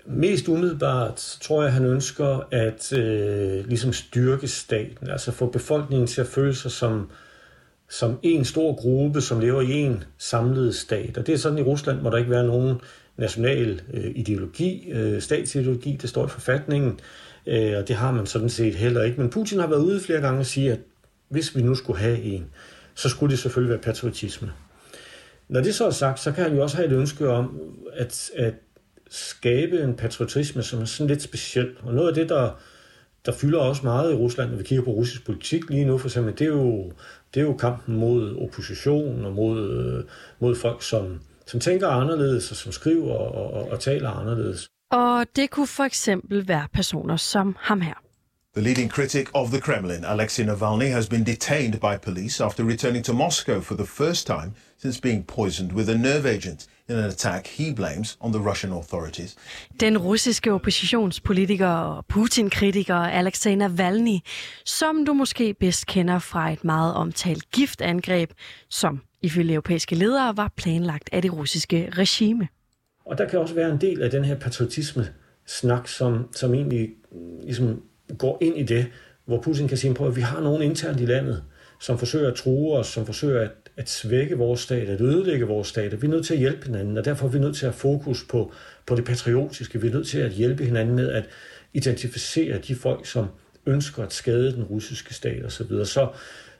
Mest 0.07 0.47
umiddelbart 0.47 1.37
tror 1.41 1.63
jeg, 1.63 1.73
han 1.73 1.85
ønsker 1.85 2.47
at 2.51 2.93
øh, 2.93 3.67
ligesom 3.67 3.93
styrke 3.93 4.47
staten, 4.47 5.09
altså 5.09 5.31
få 5.31 5.45
befolkningen 5.45 6.07
til 6.07 6.21
at 6.21 6.27
føle 6.27 6.55
sig 6.55 6.71
som, 6.71 7.09
som 7.89 8.19
en 8.23 8.45
stor 8.45 8.75
gruppe, 8.75 9.21
som 9.21 9.39
lever 9.39 9.61
i 9.61 9.71
en 9.71 10.03
samlet 10.17 10.75
stat. 10.75 11.17
Og 11.17 11.27
det 11.27 11.33
er 11.33 11.37
sådan 11.37 11.57
i 11.57 11.61
Rusland, 11.61 11.99
hvor 11.99 12.09
der 12.09 12.17
ikke 12.17 12.29
være 12.29 12.47
nogen 12.47 12.75
national 13.17 13.81
øh, 13.93 14.11
ideologi, 14.15 14.91
øh, 14.91 15.21
statsideologi, 15.21 15.97
det 16.01 16.09
står 16.09 16.25
i 16.25 16.29
forfatningen, 16.29 16.99
øh, 17.47 17.77
og 17.77 17.87
det 17.87 17.95
har 17.95 18.11
man 18.11 18.25
sådan 18.25 18.49
set 18.49 18.75
heller 18.75 19.03
ikke. 19.03 19.21
Men 19.21 19.29
Putin 19.29 19.59
har 19.59 19.67
været 19.67 19.83
ude 19.83 19.99
flere 19.99 20.21
gange 20.21 20.39
og 20.39 20.45
sige, 20.45 20.71
at 20.71 20.79
hvis 21.29 21.55
vi 21.55 21.61
nu 21.61 21.75
skulle 21.75 21.99
have 21.99 22.21
en, 22.21 22.45
så 22.95 23.09
skulle 23.09 23.31
det 23.31 23.39
selvfølgelig 23.39 23.69
være 23.69 23.81
patriotisme. 23.81 24.51
Når 25.49 25.61
det 25.61 25.75
så 25.75 25.85
er 25.85 25.91
sagt, 25.91 26.19
så 26.19 26.31
kan 26.31 26.43
han 26.43 26.55
jo 26.55 26.63
også 26.63 26.77
have 26.77 26.87
et 26.87 26.93
ønske 26.93 27.29
om 27.29 27.59
at, 27.93 28.29
at 28.35 28.53
skabe 29.09 29.83
en 29.83 29.95
patriotisme, 29.95 30.63
som 30.63 30.81
er 30.81 30.85
sådan 30.85 31.07
lidt 31.07 31.21
speciel. 31.21 31.71
Og 31.83 31.93
noget 31.93 32.07
af 32.07 32.13
det, 32.13 32.29
der, 32.29 32.51
der 33.25 33.31
fylder 33.31 33.59
også 33.59 33.81
meget 33.83 34.11
i 34.11 34.15
Rusland, 34.15 34.49
når 34.49 34.57
vi 34.57 34.63
kigger 34.63 34.83
på 34.83 34.91
russisk 34.91 35.25
politik 35.25 35.69
lige 35.69 35.85
nu, 35.85 35.97
for 35.97 36.07
eksempel, 36.07 36.33
det 36.33 36.41
er 36.41 36.51
jo, 36.51 36.91
det 37.33 37.39
er 37.39 37.45
jo 37.45 37.53
kampen 37.53 37.97
mod 37.97 38.37
opposition 38.41 39.25
og 39.25 39.33
mod, 39.33 39.69
øh, 39.69 40.03
mod 40.39 40.55
folk, 40.55 40.83
som, 40.83 41.21
som 41.45 41.59
tænker 41.59 41.87
anderledes 41.87 42.51
og 42.51 42.57
som 42.57 42.71
skriver 42.71 43.13
og, 43.13 43.53
og, 43.53 43.71
og 43.71 43.79
taler 43.79 44.09
anderledes. 44.09 44.67
Og 44.91 45.25
det 45.35 45.49
kunne 45.49 45.67
for 45.67 45.83
eksempel 45.83 46.47
være 46.47 46.67
personer 46.73 47.17
som 47.17 47.55
ham 47.59 47.81
her. 47.81 48.04
The 48.55 48.61
leading 48.61 48.87
critic 48.87 49.27
of 49.33 49.51
the 49.51 49.59
Kremlin, 49.59 50.05
Alexei 50.05 50.45
Navalny, 50.45 50.89
has 50.89 51.09
been 51.09 51.25
detained 51.25 51.79
by 51.81 51.97
police 51.97 52.39
after 52.39 52.63
returning 52.63 53.03
to 53.03 53.13
Moscow 53.13 53.59
for 53.59 53.75
the 53.75 53.85
first 53.85 54.27
time 54.27 54.53
since 54.77 55.01
being 55.01 55.25
poisoned 55.25 55.73
with 55.73 55.89
a 55.89 55.97
nerve 55.97 56.25
agent 56.25 56.67
in 56.87 56.95
an 56.95 57.03
attack 57.03 57.47
he 57.47 57.73
blames 57.73 58.17
on 58.21 58.31
the 58.31 58.39
Russian 58.39 58.71
authorities. 58.71 59.35
Den 59.79 59.97
russiske 59.97 60.53
oppositionspolitiker 60.53 61.67
og 61.67 62.05
Putin-kritiker 62.07 62.95
Alexei 62.95 63.55
Navalny, 63.55 64.19
som 64.65 65.05
du 65.05 65.13
måske 65.13 65.53
bedst 65.59 65.87
kender 65.87 66.19
fra 66.19 66.51
et 66.51 66.63
meget 66.63 66.93
omtalt 66.93 67.51
giftangreb, 67.51 68.31
som 68.69 69.01
ifølge 69.21 69.53
europæiske 69.53 69.95
ledere 69.95 70.37
var 70.37 70.53
planlagt 70.57 71.09
af 71.11 71.21
det 71.21 71.33
russiske 71.33 71.89
regime. 71.97 72.47
Og 73.05 73.17
der 73.17 73.29
kan 73.29 73.39
også 73.39 73.55
være 73.55 73.69
en 73.69 73.81
del 73.81 74.01
af 74.01 74.11
den 74.11 74.25
her 74.25 74.35
patriotisme-snak, 74.35 75.87
som, 75.87 76.33
som 76.33 76.53
egentlig 76.53 76.89
ligesom 77.43 77.81
går 78.17 78.37
ind 78.41 78.57
i 78.57 78.63
det, 78.63 78.85
hvor 79.25 79.41
Putin 79.41 79.67
kan 79.67 79.77
sige 79.77 79.93
på, 79.93 80.07
at 80.07 80.15
vi 80.15 80.21
har 80.21 80.41
nogen 80.41 80.61
internt 80.61 81.01
i 81.01 81.05
landet, 81.05 81.43
som 81.81 81.97
forsøger 81.97 82.31
at 82.31 82.35
true 82.35 82.77
os, 82.77 82.87
som 82.87 83.05
forsøger 83.05 83.41
at, 83.41 83.51
at 83.77 83.89
svække 83.89 84.37
vores 84.37 84.59
stat, 84.59 84.89
at 84.89 85.01
ødelægge 85.01 85.45
vores 85.45 85.67
stat. 85.67 86.01
Vi 86.01 86.07
er 86.07 86.11
nødt 86.11 86.25
til 86.25 86.33
at 86.33 86.39
hjælpe 86.39 86.65
hinanden, 86.65 86.97
og 86.97 87.05
derfor 87.05 87.25
er 87.25 87.31
vi 87.31 87.39
nødt 87.39 87.55
til 87.55 87.65
at 87.65 87.71
have 87.71 87.79
fokus 87.79 88.23
på, 88.29 88.51
på 88.85 88.95
det 88.95 89.05
patriotiske. 89.05 89.81
Vi 89.81 89.87
er 89.87 89.91
nødt 89.91 90.07
til 90.07 90.19
at 90.19 90.31
hjælpe 90.31 90.65
hinanden 90.65 90.95
med 90.95 91.11
at 91.11 91.25
identificere 91.73 92.57
de 92.57 92.75
folk, 92.75 93.05
som 93.05 93.27
ønsker 93.65 94.03
at 94.03 94.13
skade 94.13 94.51
den 94.51 94.63
russiske 94.63 95.13
stat 95.13 95.45
osv. 95.45 95.67
Så, 95.67 95.85
så, 95.85 96.07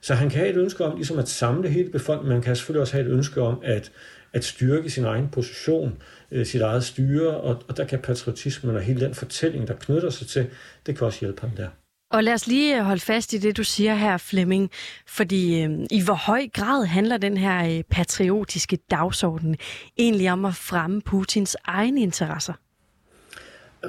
så 0.02 0.14
han 0.14 0.30
kan 0.30 0.40
have 0.40 0.50
et 0.50 0.58
ønske 0.58 0.86
om 0.86 0.96
ligesom 0.96 1.20
at 1.20 1.30
samle 1.30 1.70
hele 1.70 1.90
befolkningen, 1.90 2.28
men 2.28 2.36
han 2.36 2.44
kan 2.44 2.56
selvfølgelig 2.56 2.82
også 2.82 2.94
have 2.94 3.06
et 3.08 3.12
ønske 3.12 3.42
om 3.42 3.60
at, 3.64 3.92
at 4.34 4.44
styrke 4.44 4.90
sin 4.90 5.06
egen 5.06 5.30
position, 5.30 5.98
øh, 6.32 6.46
sit 6.46 6.62
eget 6.62 6.84
styre, 6.84 7.38
og, 7.38 7.64
og 7.68 7.78
der 7.78 7.86
kan 7.86 8.00
patriotismen 8.00 8.76
og 8.76 8.82
hele 8.82 9.02
den 9.02 9.14
fortælling, 9.14 9.68
der 9.68 9.74
knytter 9.74 10.10
sig 10.10 10.28
til, 10.28 10.48
det 10.86 10.98
kan 10.98 11.08
også 11.08 11.20
hjælpe 11.20 11.42
ham 11.42 11.50
der. 11.50 11.68
Og 12.12 12.24
lad 12.24 12.34
os 12.34 12.48
lige 12.48 12.84
holde 12.84 13.02
fast 13.02 13.34
i 13.34 13.38
det, 13.38 13.58
du 13.58 13.64
siger 13.64 13.96
her, 13.96 14.18
Flemming. 14.18 14.72
Fordi 15.08 15.64
øh, 15.64 15.70
i 15.92 16.02
hvor 16.02 16.14
høj 16.14 16.48
grad 16.54 16.86
handler 16.86 17.18
den 17.18 17.38
her 17.38 17.78
øh, 17.78 17.84
patriotiske 17.84 18.78
dagsorden 18.92 19.56
egentlig 19.98 20.32
om 20.32 20.46
at 20.46 20.56
fremme 20.56 21.02
Putins 21.02 21.58
egne 21.66 22.02
interesser? 22.02 22.54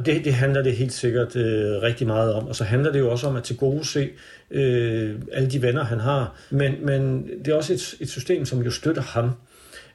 Det, 0.05 0.25
det 0.25 0.35
handler 0.35 0.63
det 0.63 0.77
helt 0.77 0.93
sikkert 0.93 1.37
øh, 1.37 1.83
rigtig 1.83 2.07
meget 2.07 2.35
om. 2.35 2.47
Og 2.47 2.57
så 2.57 2.65
handler 2.65 2.93
det 2.93 2.99
jo 2.99 3.11
også 3.11 3.27
om 3.27 3.37
at 3.37 3.43
til 3.43 3.57
gode 3.57 3.85
se 3.85 4.11
øh, 4.51 5.21
alle 5.33 5.51
de 5.51 5.63
venner, 5.63 5.85
han 5.85 6.01
har. 6.01 6.35
Men, 6.51 6.87
men 6.87 7.29
det 7.45 7.49
er 7.49 7.57
også 7.57 7.73
et, 7.73 7.95
et 8.01 8.11
system, 8.11 8.45
som 8.45 8.63
jo 8.63 8.71
støtter 8.71 9.03
ham. 9.03 9.31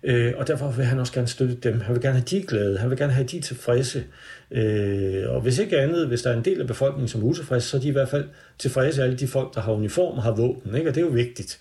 Øh, 0.03 0.33
og 0.37 0.47
derfor 0.47 0.71
vil 0.71 0.85
han 0.85 0.99
også 0.99 1.13
gerne 1.13 1.27
støtte 1.27 1.55
dem. 1.55 1.81
Han 1.81 1.95
vil 1.95 2.01
gerne 2.01 2.15
have 2.15 2.25
de 2.29 2.41
glade, 2.41 2.77
han 2.77 2.89
vil 2.89 2.97
gerne 2.97 3.13
have 3.13 3.27
de 3.27 3.41
tilfredse. 3.41 4.03
Øh, 4.51 5.23
og 5.29 5.41
hvis 5.41 5.57
ikke 5.59 5.79
andet, 5.79 6.07
hvis 6.07 6.21
der 6.21 6.29
er 6.29 6.37
en 6.37 6.45
del 6.45 6.61
af 6.61 6.67
befolkningen, 6.67 7.07
som 7.07 7.21
er 7.21 7.25
utilfredse, 7.25 7.67
så 7.67 7.77
er 7.77 7.81
de 7.81 7.87
i 7.87 7.91
hvert 7.91 8.09
fald 8.09 8.25
tilfredse 8.57 9.03
alle 9.03 9.17
de 9.17 9.27
folk, 9.27 9.55
der 9.55 9.61
har 9.61 9.73
uniform 9.73 10.17
og 10.17 10.23
har 10.23 10.31
våben. 10.31 10.75
Ikke? 10.75 10.89
Og 10.89 10.95
det 10.95 11.01
er 11.01 11.05
jo 11.05 11.11
vigtigt. 11.11 11.59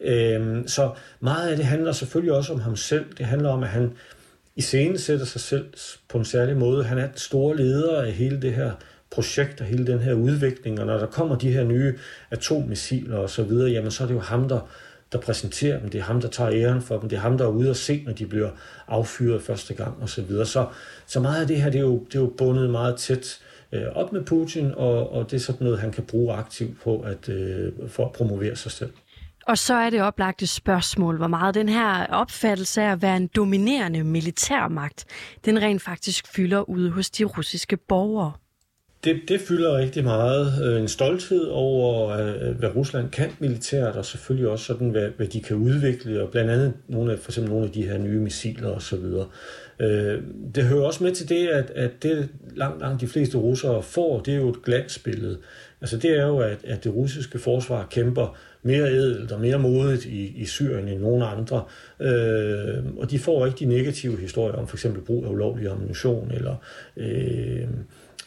Øh, 0.00 0.62
så 0.66 0.90
meget 1.20 1.50
af 1.50 1.56
det 1.56 1.64
handler 1.64 1.92
selvfølgelig 1.92 2.32
også 2.32 2.52
om 2.52 2.60
ham 2.60 2.76
selv. 2.76 3.04
Det 3.18 3.26
handler 3.26 3.48
om, 3.48 3.62
at 3.62 3.68
han 3.68 3.92
i 4.56 4.60
scenen 4.60 4.98
sætter 4.98 5.26
sig 5.26 5.40
selv 5.40 5.66
på 6.08 6.18
en 6.18 6.24
særlig 6.24 6.56
måde. 6.56 6.84
Han 6.84 6.98
er 6.98 7.06
den 7.06 7.16
store 7.16 7.56
leder 7.56 8.02
af 8.02 8.12
hele 8.12 8.42
det 8.42 8.54
her 8.54 8.72
projekt 9.10 9.60
og 9.60 9.66
hele 9.66 9.86
den 9.86 9.98
her 9.98 10.12
udvikling, 10.14 10.80
og 10.80 10.86
når 10.86 10.98
der 10.98 11.06
kommer 11.06 11.38
de 11.38 11.52
her 11.52 11.64
nye 11.64 11.94
atommissiler 12.30 13.16
og 13.16 13.30
så 13.30 13.42
videre, 13.42 13.70
jamen 13.70 13.90
så 13.90 14.02
er 14.02 14.06
det 14.06 14.14
jo 14.14 14.20
ham, 14.20 14.48
der 14.48 14.60
der 15.12 15.20
præsenterer 15.20 15.80
dem. 15.80 15.88
Det 15.88 15.98
er 15.98 16.04
ham, 16.04 16.20
der 16.20 16.28
tager 16.28 16.50
æren 16.52 16.82
for 16.82 16.98
dem. 16.98 17.08
Det 17.08 17.16
er 17.16 17.20
ham, 17.20 17.38
der 17.38 17.44
er 17.44 17.48
ude 17.48 17.70
og 17.70 17.76
se, 17.76 18.02
når 18.06 18.12
de 18.12 18.26
bliver 18.26 18.50
affyret 18.88 19.42
første 19.42 19.74
gang 19.74 20.02
osv. 20.02 20.28
Så, 20.28 20.44
så, 20.44 20.66
så 21.06 21.20
meget 21.20 21.40
af 21.40 21.46
det 21.46 21.62
her, 21.62 21.70
det 21.70 21.78
er 21.78 21.82
jo, 21.82 22.04
det 22.04 22.14
er 22.14 22.20
jo 22.20 22.32
bundet 22.38 22.70
meget 22.70 22.96
tæt 22.96 23.40
øh, 23.72 23.82
op 23.94 24.12
med 24.12 24.24
Putin, 24.24 24.72
og, 24.76 25.12
og 25.12 25.30
det 25.30 25.36
er 25.36 25.40
sådan 25.40 25.64
noget, 25.64 25.80
han 25.80 25.92
kan 25.92 26.04
bruge 26.04 26.34
aktivt 26.34 26.80
på 26.80 27.00
at, 27.00 27.28
øh, 27.28 27.72
for 27.88 28.04
at 28.06 28.12
promovere 28.12 28.56
sig 28.56 28.72
selv. 28.72 28.92
Og 29.46 29.58
så 29.58 29.74
er 29.74 29.90
det 29.90 30.02
oplagte 30.02 30.46
spørgsmål, 30.46 31.16
hvor 31.16 31.26
meget 31.26 31.54
den 31.54 31.68
her 31.68 32.06
opfattelse 32.06 32.82
af 32.82 32.92
at 32.92 33.02
være 33.02 33.16
en 33.16 33.26
dominerende 33.26 34.04
militærmagt, 34.04 35.04
den 35.44 35.62
rent 35.62 35.82
faktisk 35.82 36.26
fylder 36.26 36.68
ude 36.68 36.90
hos 36.90 37.10
de 37.10 37.24
russiske 37.24 37.76
borgere. 37.76 38.32
Det, 39.04 39.20
det 39.28 39.40
fylder 39.40 39.76
rigtig 39.76 40.04
meget. 40.04 40.52
Øh, 40.64 40.80
en 40.80 40.88
stolthed 40.88 41.44
over, 41.44 42.08
øh, 42.08 42.48
øh, 42.48 42.58
hvad 42.58 42.76
Rusland 42.76 43.10
kan 43.10 43.30
militært, 43.38 43.96
og 43.96 44.04
selvfølgelig 44.04 44.48
også 44.48 44.64
sådan, 44.64 44.90
hvad, 44.90 45.08
hvad 45.16 45.26
de 45.26 45.40
kan 45.40 45.56
udvikle, 45.56 46.22
og 46.22 46.30
blandt 46.30 46.50
andet 46.50 46.72
nogle 46.88 47.12
af, 47.12 47.18
for 47.18 47.30
eksempel 47.30 47.52
nogle 47.52 47.66
af 47.66 47.72
de 47.72 47.82
her 47.82 47.98
nye 47.98 48.20
missiler 48.20 48.70
osv. 48.70 49.04
Øh, 49.80 50.22
det 50.54 50.64
hører 50.64 50.82
også 50.82 51.04
med 51.04 51.12
til 51.12 51.28
det, 51.28 51.48
at, 51.48 51.70
at 51.70 51.90
det 52.02 52.28
langt, 52.54 52.80
langt 52.80 53.00
de 53.00 53.08
fleste 53.08 53.38
russere 53.38 53.82
får, 53.82 54.20
det 54.20 54.34
er 54.34 54.38
jo 54.38 54.48
et 54.48 54.62
glansbillede. 54.62 55.38
Altså 55.80 55.96
det 55.96 56.10
er 56.18 56.26
jo, 56.26 56.38
at, 56.38 56.58
at 56.64 56.84
det 56.84 56.94
russiske 56.94 57.38
forsvar 57.38 57.86
kæmper 57.90 58.36
mere 58.62 58.88
ædelt 58.88 59.32
og 59.32 59.40
mere 59.40 59.58
modigt 59.58 60.04
i, 60.04 60.32
i 60.36 60.44
Syrien 60.44 60.88
end 60.88 61.00
nogen 61.00 61.22
andre. 61.22 61.64
Øh, 62.00 62.84
og 62.96 63.10
de 63.10 63.18
får 63.18 63.46
ikke 63.46 63.58
de 63.58 63.64
negative 63.64 64.16
historier 64.16 64.56
om 64.56 64.68
for 64.68 64.76
eksempel 64.76 65.02
brug 65.02 65.24
af 65.24 65.30
ulovlig 65.30 65.68
ammunition 65.68 66.30
eller 66.34 66.56
øh, 66.96 67.68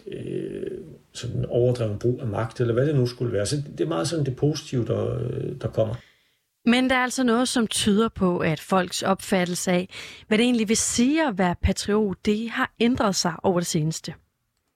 øh, 0.07 0.71
sådan 1.13 1.45
overdreven 1.45 1.99
brug 1.99 2.19
af 2.21 2.27
magt, 2.27 2.61
eller 2.61 2.73
hvad 2.73 2.85
det 2.87 2.95
nu 2.95 3.05
skulle 3.05 3.33
være. 3.33 3.45
Så 3.45 3.55
det 3.77 3.81
er 3.81 3.87
meget 3.87 4.07
sådan 4.07 4.25
det 4.25 4.35
positive, 4.35 4.85
der, 4.85 5.19
der 5.61 5.67
kommer. 5.67 5.95
Men 6.65 6.89
der 6.89 6.95
er 6.95 7.03
altså 7.03 7.23
noget, 7.23 7.47
som 7.47 7.67
tyder 7.67 8.09
på, 8.09 8.37
at 8.37 8.59
folks 8.59 9.01
opfattelse 9.01 9.71
af, 9.71 9.89
hvad 10.27 10.37
det 10.37 10.43
egentlig 10.43 10.69
vil 10.69 10.77
sige 10.77 11.27
at 11.27 11.37
være 11.37 11.55
patriot, 11.61 12.17
det 12.25 12.49
har 12.49 12.73
ændret 12.79 13.15
sig 13.15 13.33
over 13.43 13.59
det 13.59 13.67
seneste. 13.67 14.13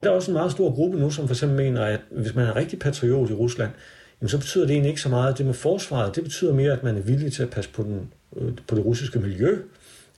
Der 0.02 0.10
er 0.10 0.14
også 0.14 0.30
en 0.30 0.32
meget 0.32 0.52
stor 0.52 0.74
gruppe 0.74 0.98
nu, 0.98 1.10
som 1.10 1.26
for 1.26 1.34
eksempel 1.34 1.56
mener, 1.56 1.84
at 1.84 2.00
hvis 2.10 2.34
man 2.34 2.46
er 2.46 2.56
rigtig 2.56 2.78
patriot 2.78 3.30
i 3.30 3.32
Rusland, 3.32 3.70
jamen 4.20 4.28
så 4.28 4.38
betyder 4.38 4.66
det 4.66 4.72
egentlig 4.72 4.88
ikke 4.88 5.00
så 5.00 5.08
meget 5.08 5.38
det 5.38 5.46
med 5.46 5.54
forsvaret. 5.54 6.16
Det 6.16 6.24
betyder 6.24 6.54
mere, 6.54 6.72
at 6.72 6.82
man 6.82 6.96
er 6.96 7.02
villig 7.02 7.32
til 7.32 7.42
at 7.42 7.50
passe 7.50 7.70
på, 7.70 7.82
den, 7.82 8.12
øh, 8.36 8.52
på 8.68 8.74
det 8.74 8.84
russiske 8.84 9.18
miljø, 9.18 9.58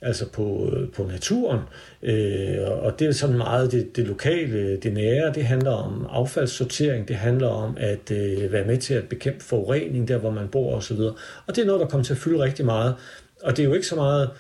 altså 0.03 0.29
på, 0.29 0.73
øh, 0.73 0.89
på 0.93 1.07
naturen. 1.13 1.61
Øh, 2.03 2.57
og 2.69 2.99
det 2.99 3.07
er 3.07 3.13
sådan 3.13 3.37
meget 3.37 3.73
det, 3.73 3.97
det 3.97 4.07
lokale, 4.07 4.77
det 4.77 4.93
nære. 4.93 5.33
Det 5.33 5.45
handler 5.45 5.71
om 5.71 6.07
affaldssortering, 6.11 7.09
det 7.09 7.17
handler 7.17 7.49
om 7.49 7.77
at 7.81 8.11
øh, 8.11 8.53
være 8.53 8.65
med 8.65 8.79
til 8.79 8.95
at 8.95 9.09
bekæmpe 9.09 9.45
forurening 9.45 10.09
der, 10.09 10.19
hvor 10.19 10.31
man 10.31 10.49
bor 10.49 10.77
osv. 10.77 10.99
Og 11.47 11.57
det 11.57 11.59
er 11.59 11.67
noget, 11.67 11.81
der 11.81 11.87
kommer 11.87 12.05
til 12.05 12.13
at 12.13 12.19
fylde 12.19 12.43
rigtig 12.43 12.65
meget. 12.65 12.95
Og 13.43 13.57
det 13.57 13.63
er 13.63 13.67
jo 13.67 13.75
ikke 13.75 13.87
så 13.87 13.97
meget 13.97 14.31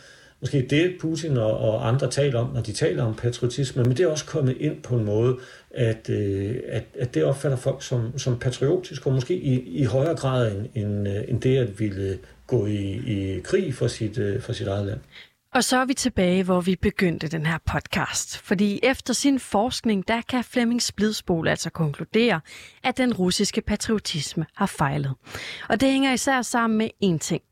måske 0.40 0.66
det, 0.70 0.96
Putin 1.00 1.36
og, 1.36 1.58
og 1.58 1.88
andre 1.88 2.10
taler 2.10 2.40
om, 2.40 2.50
når 2.54 2.60
de 2.60 2.72
taler 2.72 3.02
om 3.02 3.14
patriotisme, 3.14 3.82
men 3.82 3.96
det 3.96 4.00
er 4.00 4.08
også 4.08 4.24
kommet 4.24 4.56
ind 4.60 4.82
på 4.82 4.96
en 4.96 5.04
måde, 5.04 5.36
at, 5.70 6.10
øh, 6.10 6.56
at, 6.68 6.84
at 6.98 7.14
det 7.14 7.24
opfatter 7.24 7.58
folk 7.58 7.82
som, 7.82 8.18
som 8.18 8.38
patriotisk, 8.38 9.06
og 9.06 9.12
måske 9.12 9.34
i, 9.34 9.60
i 9.60 9.84
højere 9.84 10.16
grad 10.16 10.52
end, 10.52 10.66
end, 10.74 11.08
øh, 11.08 11.24
end 11.28 11.40
det 11.40 11.58
at 11.58 11.80
ville 11.80 12.18
gå 12.46 12.66
i, 12.66 13.00
i 13.06 13.40
krig 13.40 13.74
for 13.74 13.86
sit, 13.86 14.18
øh, 14.18 14.40
for 14.40 14.52
sit 14.52 14.66
eget 14.66 14.86
land. 14.86 15.00
Og 15.54 15.64
så 15.64 15.76
er 15.76 15.84
vi 15.84 15.94
tilbage, 15.94 16.42
hvor 16.42 16.60
vi 16.60 16.76
begyndte 16.76 17.28
den 17.28 17.46
her 17.46 17.58
podcast. 17.58 18.38
Fordi 18.38 18.80
efter 18.82 19.14
sin 19.14 19.38
forskning, 19.38 20.08
der 20.08 20.22
kan 20.28 20.44
Flemming 20.44 20.82
Splidsbol 20.82 21.48
altså 21.48 21.70
konkludere, 21.70 22.40
at 22.82 22.96
den 22.96 23.14
russiske 23.14 23.60
patriotisme 23.60 24.46
har 24.56 24.66
fejlet. 24.66 25.14
Og 25.68 25.80
det 25.80 25.92
hænger 25.92 26.12
især 26.12 26.42
sammen 26.42 26.78
med 26.78 26.88
én 27.04 27.18
ting. 27.18 27.42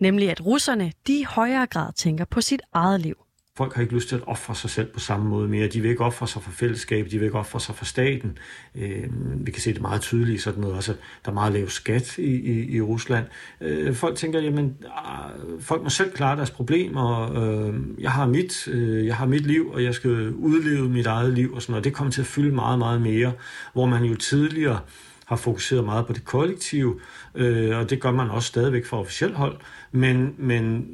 Nemlig 0.00 0.30
at 0.30 0.46
russerne, 0.46 0.92
de 1.06 1.20
i 1.20 1.22
højere 1.22 1.66
grad 1.66 1.92
tænker 1.92 2.24
på 2.24 2.40
sit 2.40 2.62
eget 2.72 3.00
liv. 3.00 3.25
Folk 3.56 3.74
har 3.74 3.82
ikke 3.82 3.94
lyst 3.94 4.08
til 4.08 4.16
at 4.16 4.22
ofre 4.26 4.54
sig 4.54 4.70
selv 4.70 4.86
på 4.86 5.00
samme 5.00 5.28
måde 5.28 5.48
mere. 5.48 5.68
De 5.68 5.80
vil 5.80 5.90
ikke 5.90 6.04
ofre 6.04 6.28
sig 6.28 6.42
for 6.42 6.50
fællesskabet, 6.50 7.12
de 7.12 7.18
vil 7.18 7.24
ikke 7.24 7.38
ofre 7.38 7.60
sig 7.60 7.74
for 7.74 7.84
staten. 7.84 8.38
Øh, 8.74 9.04
vi 9.46 9.50
kan 9.50 9.62
se 9.62 9.72
det 9.72 9.82
meget 9.82 10.00
tydeligt 10.00 10.42
sådan 10.42 10.60
noget 10.60 10.76
også. 10.76 10.94
Der 11.24 11.30
er 11.30 11.34
meget 11.34 11.52
lav 11.52 11.68
skat 11.68 12.18
i, 12.18 12.22
i, 12.22 12.76
i 12.76 12.80
Rusland. 12.80 13.24
Øh, 13.60 13.94
folk 13.94 14.16
tænker, 14.16 14.40
jamen, 14.40 14.76
øh, 14.84 15.62
folk 15.62 15.82
må 15.82 15.88
selv 15.88 16.10
klare 16.12 16.36
deres 16.36 16.50
problemer. 16.50 17.32
Øh, 17.32 17.74
jeg, 17.98 18.10
har 18.10 18.26
mit, 18.26 18.68
øh, 18.68 19.06
jeg 19.06 19.16
har 19.16 19.26
mit 19.26 19.46
liv, 19.46 19.70
og 19.70 19.84
jeg 19.84 19.94
skal 19.94 20.32
udleve 20.32 20.88
mit 20.88 21.06
eget 21.06 21.32
liv 21.32 21.54
og 21.54 21.62
sådan 21.62 21.72
noget. 21.72 21.84
Det 21.84 21.92
kommer 21.92 22.10
til 22.10 22.20
at 22.20 22.26
fylde 22.26 22.54
meget, 22.54 22.78
meget 22.78 23.02
mere. 23.02 23.32
Hvor 23.72 23.86
man 23.86 24.04
jo 24.04 24.14
tidligere 24.14 24.80
har 25.24 25.36
fokuseret 25.36 25.84
meget 25.84 26.06
på 26.06 26.12
det 26.12 26.24
kollektive, 26.24 27.00
øh, 27.34 27.78
og 27.78 27.90
det 27.90 28.00
gør 28.00 28.10
man 28.10 28.30
også 28.30 28.48
stadigvæk 28.48 28.86
fra 28.86 29.00
officielt 29.00 29.34
hold. 29.34 29.56
Men, 29.92 30.34
men 30.38 30.86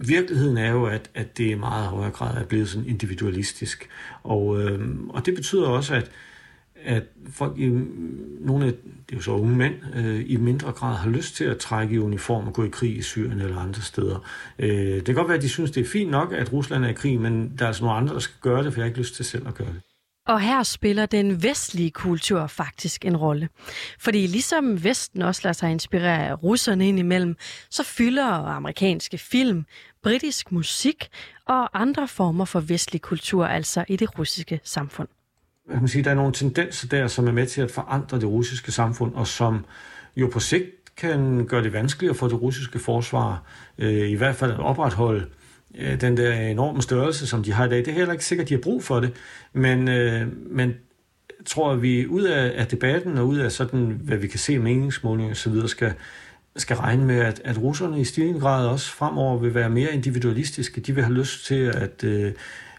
virkeligheden 0.00 0.56
er 0.56 0.70
jo, 0.70 0.86
at, 0.86 1.10
at 1.14 1.38
det 1.38 1.44
i 1.44 1.54
meget 1.54 1.86
højere 1.86 2.10
grad 2.10 2.36
er 2.42 2.46
blevet 2.46 2.68
sådan 2.68 2.88
individualistisk. 2.88 3.88
Og, 4.22 4.62
øh, 4.62 4.80
og 5.08 5.26
det 5.26 5.34
betyder 5.34 5.66
også, 5.66 5.94
at, 5.94 6.10
at 6.84 7.02
folk 7.30 7.58
i 7.58 7.68
nogle 8.40 8.66
af 8.66 8.72
det 9.06 9.12
er 9.12 9.16
jo 9.16 9.22
så 9.22 9.30
unge 9.30 9.56
mænd, 9.56 9.74
øh, 9.96 10.22
i 10.26 10.36
mindre 10.36 10.72
grad 10.72 10.96
har 10.96 11.10
lyst 11.10 11.36
til 11.36 11.44
at 11.44 11.58
trække 11.58 11.94
i 11.94 11.98
uniform 11.98 12.46
og 12.46 12.54
gå 12.54 12.64
i 12.64 12.68
krig 12.68 12.96
i 12.96 13.02
Syrien 13.02 13.40
eller 13.40 13.58
andre 13.58 13.82
steder. 13.82 14.28
Øh, 14.58 14.68
det 14.68 15.04
kan 15.04 15.14
godt 15.14 15.28
være, 15.28 15.36
at 15.36 15.42
de 15.42 15.48
synes, 15.48 15.70
det 15.70 15.80
er 15.80 15.84
fint 15.84 16.10
nok, 16.10 16.32
at 16.32 16.52
Rusland 16.52 16.84
er 16.84 16.88
i 16.88 16.92
krig, 16.92 17.20
men 17.20 17.52
der 17.58 17.64
er 17.64 17.66
altså 17.66 17.84
nogle 17.84 17.96
andre, 17.96 18.14
der 18.14 18.20
skal 18.20 18.36
gøre 18.40 18.64
det, 18.64 18.72
for 18.72 18.80
jeg 18.80 18.84
har 18.84 18.88
ikke 18.88 18.98
lyst 18.98 19.14
til 19.14 19.24
selv 19.24 19.48
at 19.48 19.54
gøre 19.54 19.68
det. 19.68 19.80
Og 20.26 20.40
her 20.40 20.62
spiller 20.62 21.06
den 21.06 21.42
vestlige 21.42 21.90
kultur 21.90 22.46
faktisk 22.46 23.04
en 23.04 23.16
rolle. 23.16 23.48
Fordi 23.98 24.26
ligesom 24.26 24.84
Vesten 24.84 25.22
også 25.22 25.40
lader 25.44 25.52
sig 25.52 25.70
inspirere 25.70 26.28
af 26.28 26.42
russerne 26.42 26.88
indimellem, 26.88 27.36
så 27.70 27.82
fylder 27.82 28.26
amerikanske 28.26 29.18
film, 29.18 29.64
britisk 30.02 30.52
musik 30.52 31.08
og 31.46 31.80
andre 31.80 32.08
former 32.08 32.44
for 32.44 32.60
vestlig 32.60 33.02
kultur 33.02 33.46
altså 33.46 33.84
i 33.88 33.96
det 33.96 34.18
russiske 34.18 34.60
samfund. 34.64 35.08
Man 35.68 35.78
kan 35.78 35.88
sige, 35.88 36.04
der 36.04 36.10
er 36.10 36.14
nogle 36.14 36.32
tendenser 36.32 36.88
der, 36.88 37.06
som 37.06 37.26
er 37.26 37.32
med 37.32 37.46
til 37.46 37.60
at 37.60 37.70
forandre 37.70 38.20
det 38.20 38.28
russiske 38.28 38.72
samfund, 38.72 39.14
og 39.14 39.26
som 39.26 39.64
jo 40.16 40.30
på 40.32 40.40
sigt 40.40 40.94
kan 40.96 41.46
gøre 41.46 41.62
det 41.62 41.72
vanskeligere 41.72 42.14
for 42.14 42.28
det 42.28 42.42
russiske 42.42 42.78
forsvar, 42.78 43.42
øh, 43.78 44.10
i 44.10 44.14
hvert 44.14 44.36
fald 44.36 44.52
at 44.52 44.60
opretholde 44.60 45.20
øh, 45.20 45.26
Øh, 45.78 46.00
den 46.00 46.16
der 46.16 46.32
enorme 46.32 46.82
størrelse, 46.82 47.26
som 47.26 47.42
de 47.42 47.52
har 47.52 47.66
i 47.66 47.68
dag. 47.68 47.78
Det 47.78 47.88
er 47.88 47.92
heller 47.92 48.12
ikke 48.12 48.24
sikkert, 48.24 48.44
at 48.44 48.48
de 48.48 48.54
har 48.54 48.60
brug 48.60 48.84
for 48.84 49.00
det, 49.00 49.12
men, 49.52 49.88
øh, 49.88 50.26
men 50.50 50.74
tror 51.46 51.72
at 51.72 51.82
vi 51.82 52.06
ud 52.06 52.22
af, 52.22 52.52
af 52.56 52.66
debatten 52.66 53.18
og 53.18 53.28
ud 53.28 53.38
af 53.38 53.52
sådan, 53.52 54.00
hvad 54.02 54.16
vi 54.16 54.26
kan 54.26 54.38
se 54.38 54.58
meningsmålinger 54.58 55.30
og 55.30 55.36
så 55.36 55.50
videre, 55.50 55.68
skal, 55.68 55.92
skal 56.56 56.76
regne 56.76 57.04
med, 57.04 57.18
at, 57.18 57.40
at 57.44 57.62
russerne 57.62 58.00
i 58.00 58.04
stigende 58.04 58.40
grad 58.40 58.66
også 58.66 58.92
fremover 58.92 59.38
vil 59.38 59.54
være 59.54 59.70
mere 59.70 59.94
individualistiske. 59.94 60.80
De 60.80 60.94
vil 60.94 61.04
have 61.04 61.14
lyst 61.14 61.46
til 61.46 61.64
at, 61.64 62.04
øh, 62.04 62.32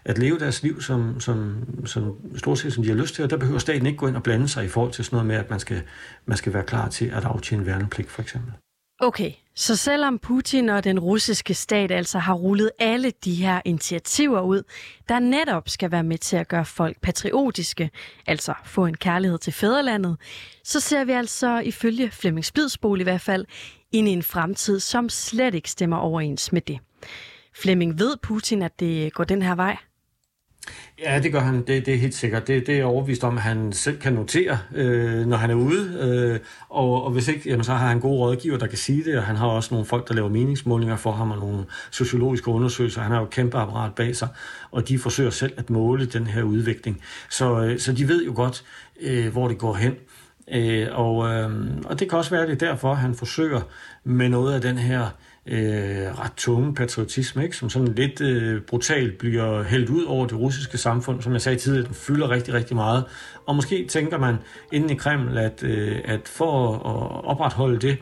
at 0.04 0.18
leve 0.18 0.38
deres 0.38 0.62
liv 0.62 0.82
som, 0.82 1.20
som, 1.20 1.64
som 1.84 2.16
stort 2.36 2.58
set 2.58 2.72
som 2.72 2.82
de 2.82 2.88
har 2.88 2.96
lyst 2.96 3.14
til, 3.14 3.24
og 3.24 3.30
der 3.30 3.36
behøver 3.36 3.58
staten 3.58 3.86
ikke 3.86 3.98
gå 3.98 4.06
ind 4.06 4.16
og 4.16 4.22
blande 4.22 4.48
sig 4.48 4.64
i 4.64 4.68
forhold 4.68 4.92
til 4.92 5.04
sådan 5.04 5.16
noget 5.16 5.26
med, 5.26 5.36
at 5.36 5.50
man 5.50 5.60
skal, 5.60 5.82
man 6.26 6.36
skal 6.36 6.54
være 6.54 6.62
klar 6.62 6.88
til 6.88 7.06
at 7.06 7.24
aftjene 7.24 7.66
værnepligt 7.66 8.10
for 8.10 8.22
eksempel. 8.22 8.52
Okay, 9.00 9.30
så 9.56 9.76
selvom 9.76 10.18
Putin 10.18 10.68
og 10.68 10.84
den 10.84 10.98
russiske 10.98 11.54
stat 11.54 11.90
altså 11.90 12.18
har 12.18 12.34
rullet 12.34 12.70
alle 12.78 13.12
de 13.24 13.34
her 13.34 13.60
initiativer 13.64 14.40
ud, 14.40 14.62
der 15.08 15.18
netop 15.18 15.68
skal 15.68 15.90
være 15.90 16.02
med 16.02 16.18
til 16.18 16.36
at 16.36 16.48
gøre 16.48 16.64
folk 16.64 17.00
patriotiske, 17.00 17.90
altså 18.26 18.54
få 18.64 18.86
en 18.86 18.96
kærlighed 18.96 19.38
til 19.38 19.52
fædrelandet, 19.52 20.16
så 20.64 20.80
ser 20.80 21.04
vi 21.04 21.12
altså 21.12 21.58
ifølge 21.58 22.10
Flemming 22.10 22.44
Splidsbol 22.44 23.00
i 23.00 23.02
hvert 23.02 23.20
fald 23.20 23.46
ind 23.92 24.08
i 24.08 24.12
en 24.12 24.22
fremtid, 24.22 24.80
som 24.80 25.08
slet 25.08 25.54
ikke 25.54 25.70
stemmer 25.70 25.96
overens 25.96 26.52
med 26.52 26.60
det. 26.60 26.78
Flemming, 27.54 27.98
ved 27.98 28.16
Putin, 28.22 28.62
at 28.62 28.80
det 28.80 29.12
går 29.12 29.24
den 29.24 29.42
her 29.42 29.54
vej? 29.54 29.76
Ja, 30.98 31.20
det 31.22 31.32
gør 31.32 31.40
han. 31.40 31.54
Det, 31.54 31.86
det 31.86 31.94
er 31.94 31.98
helt 31.98 32.14
sikkert. 32.14 32.46
Det, 32.46 32.66
det 32.66 32.72
er 32.72 32.76
jeg 32.76 32.86
overbevist 32.86 33.24
om, 33.24 33.36
at 33.36 33.42
han 33.42 33.72
selv 33.72 33.98
kan 33.98 34.12
notere, 34.12 34.58
øh, 34.74 35.26
når 35.26 35.36
han 35.36 35.50
er 35.50 35.54
ude. 35.54 35.98
Øh, 36.00 36.40
og, 36.68 37.04
og 37.04 37.10
hvis 37.10 37.28
ikke, 37.28 37.50
jamen, 37.50 37.64
så 37.64 37.72
har 37.72 37.88
han 37.88 38.00
gode 38.00 38.18
rådgiver, 38.18 38.58
der 38.58 38.66
kan 38.66 38.78
sige 38.78 39.04
det, 39.04 39.18
og 39.18 39.24
han 39.24 39.36
har 39.36 39.46
også 39.46 39.74
nogle 39.74 39.86
folk, 39.86 40.08
der 40.08 40.14
laver 40.14 40.28
meningsmålinger 40.28 40.96
for 40.96 41.12
ham, 41.12 41.30
og 41.30 41.38
nogle 41.38 41.64
sociologiske 41.90 42.48
undersøgelser. 42.48 43.00
Han 43.00 43.10
har 43.10 43.18
jo 43.18 43.24
et 43.24 43.30
kæmpe 43.30 43.58
apparat 43.58 43.94
bag 43.94 44.16
sig, 44.16 44.28
og 44.70 44.88
de 44.88 44.98
forsøger 44.98 45.30
selv 45.30 45.52
at 45.56 45.70
måle 45.70 46.06
den 46.06 46.26
her 46.26 46.42
udvikling. 46.42 47.02
Så, 47.30 47.64
øh, 47.64 47.78
så 47.78 47.92
de 47.92 48.08
ved 48.08 48.24
jo 48.24 48.32
godt, 48.34 48.64
øh, 49.00 49.32
hvor 49.32 49.48
det 49.48 49.58
går 49.58 49.74
hen. 49.74 49.94
Øh, 50.52 50.88
og, 50.92 51.28
øh, 51.28 51.50
og 51.84 52.00
det 52.00 52.08
kan 52.08 52.18
også 52.18 52.30
være, 52.30 52.46
det 52.46 52.62
er 52.62 52.68
derfor, 52.68 52.94
han 52.94 53.14
forsøger 53.14 53.60
med 54.04 54.28
noget 54.28 54.54
af 54.54 54.60
den 54.60 54.78
her 54.78 55.06
øh, 55.48 56.20
ret 56.20 56.32
tunge 56.36 56.74
patriotisme, 56.74 57.44
ikke? 57.44 57.56
som 57.56 57.70
sådan 57.70 57.88
lidt 57.88 58.20
øh, 58.20 58.60
brutalt 58.62 59.18
bliver 59.18 59.62
hældt 59.62 59.90
ud 59.90 60.04
over 60.04 60.26
det 60.26 60.38
russiske 60.38 60.78
samfund. 60.78 61.22
Som 61.22 61.32
jeg 61.32 61.40
sagde 61.40 61.58
tidligere, 61.58 61.86
den 61.86 61.94
fylder 61.94 62.30
rigtig, 62.30 62.54
rigtig 62.54 62.76
meget. 62.76 63.04
Og 63.46 63.56
måske 63.56 63.86
tænker 63.88 64.18
man 64.18 64.36
inden 64.72 64.90
i 64.90 64.94
Kreml, 64.94 65.38
at, 65.38 65.62
øh, 65.62 65.98
at 66.04 66.28
for 66.28 66.74
at 66.74 67.24
opretholde 67.24 67.78
det 67.78 67.98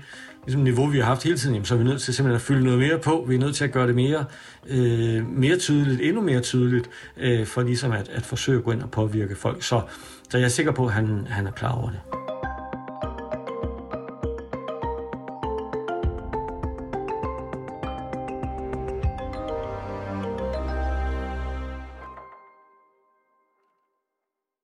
ligesom 0.46 0.62
niveau, 0.62 0.86
vi 0.86 0.98
har 0.98 1.04
haft 1.04 1.24
hele 1.24 1.36
tiden, 1.36 1.54
jamen, 1.54 1.64
så 1.64 1.74
er 1.74 1.78
vi 1.78 1.84
nødt 1.84 2.02
til 2.02 2.14
simpelthen 2.14 2.36
at 2.36 2.42
fylde 2.42 2.64
noget 2.64 2.78
mere 2.78 2.98
på. 2.98 3.24
Vi 3.28 3.34
er 3.34 3.38
nødt 3.38 3.56
til 3.56 3.64
at 3.64 3.72
gøre 3.72 3.86
det 3.86 3.94
mere, 3.94 4.24
øh, 4.66 5.28
mere 5.28 5.56
tydeligt, 5.56 6.00
endnu 6.00 6.22
mere 6.22 6.40
tydeligt, 6.40 6.90
øh, 7.16 7.46
for 7.46 7.62
ligesom 7.62 7.92
at, 7.92 8.08
at 8.08 8.22
forsøge 8.22 8.58
at 8.58 8.64
gå 8.64 8.72
ind 8.72 8.82
og 8.82 8.90
påvirke 8.90 9.36
folk. 9.36 9.62
Så, 9.62 9.80
så 10.30 10.38
jeg 10.38 10.44
er 10.44 10.48
sikker 10.48 10.72
på, 10.72 10.86
at 10.86 10.92
han, 10.92 11.26
han 11.30 11.46
er 11.46 11.50
klar 11.50 11.72
over 11.72 11.90
det. 11.90 12.33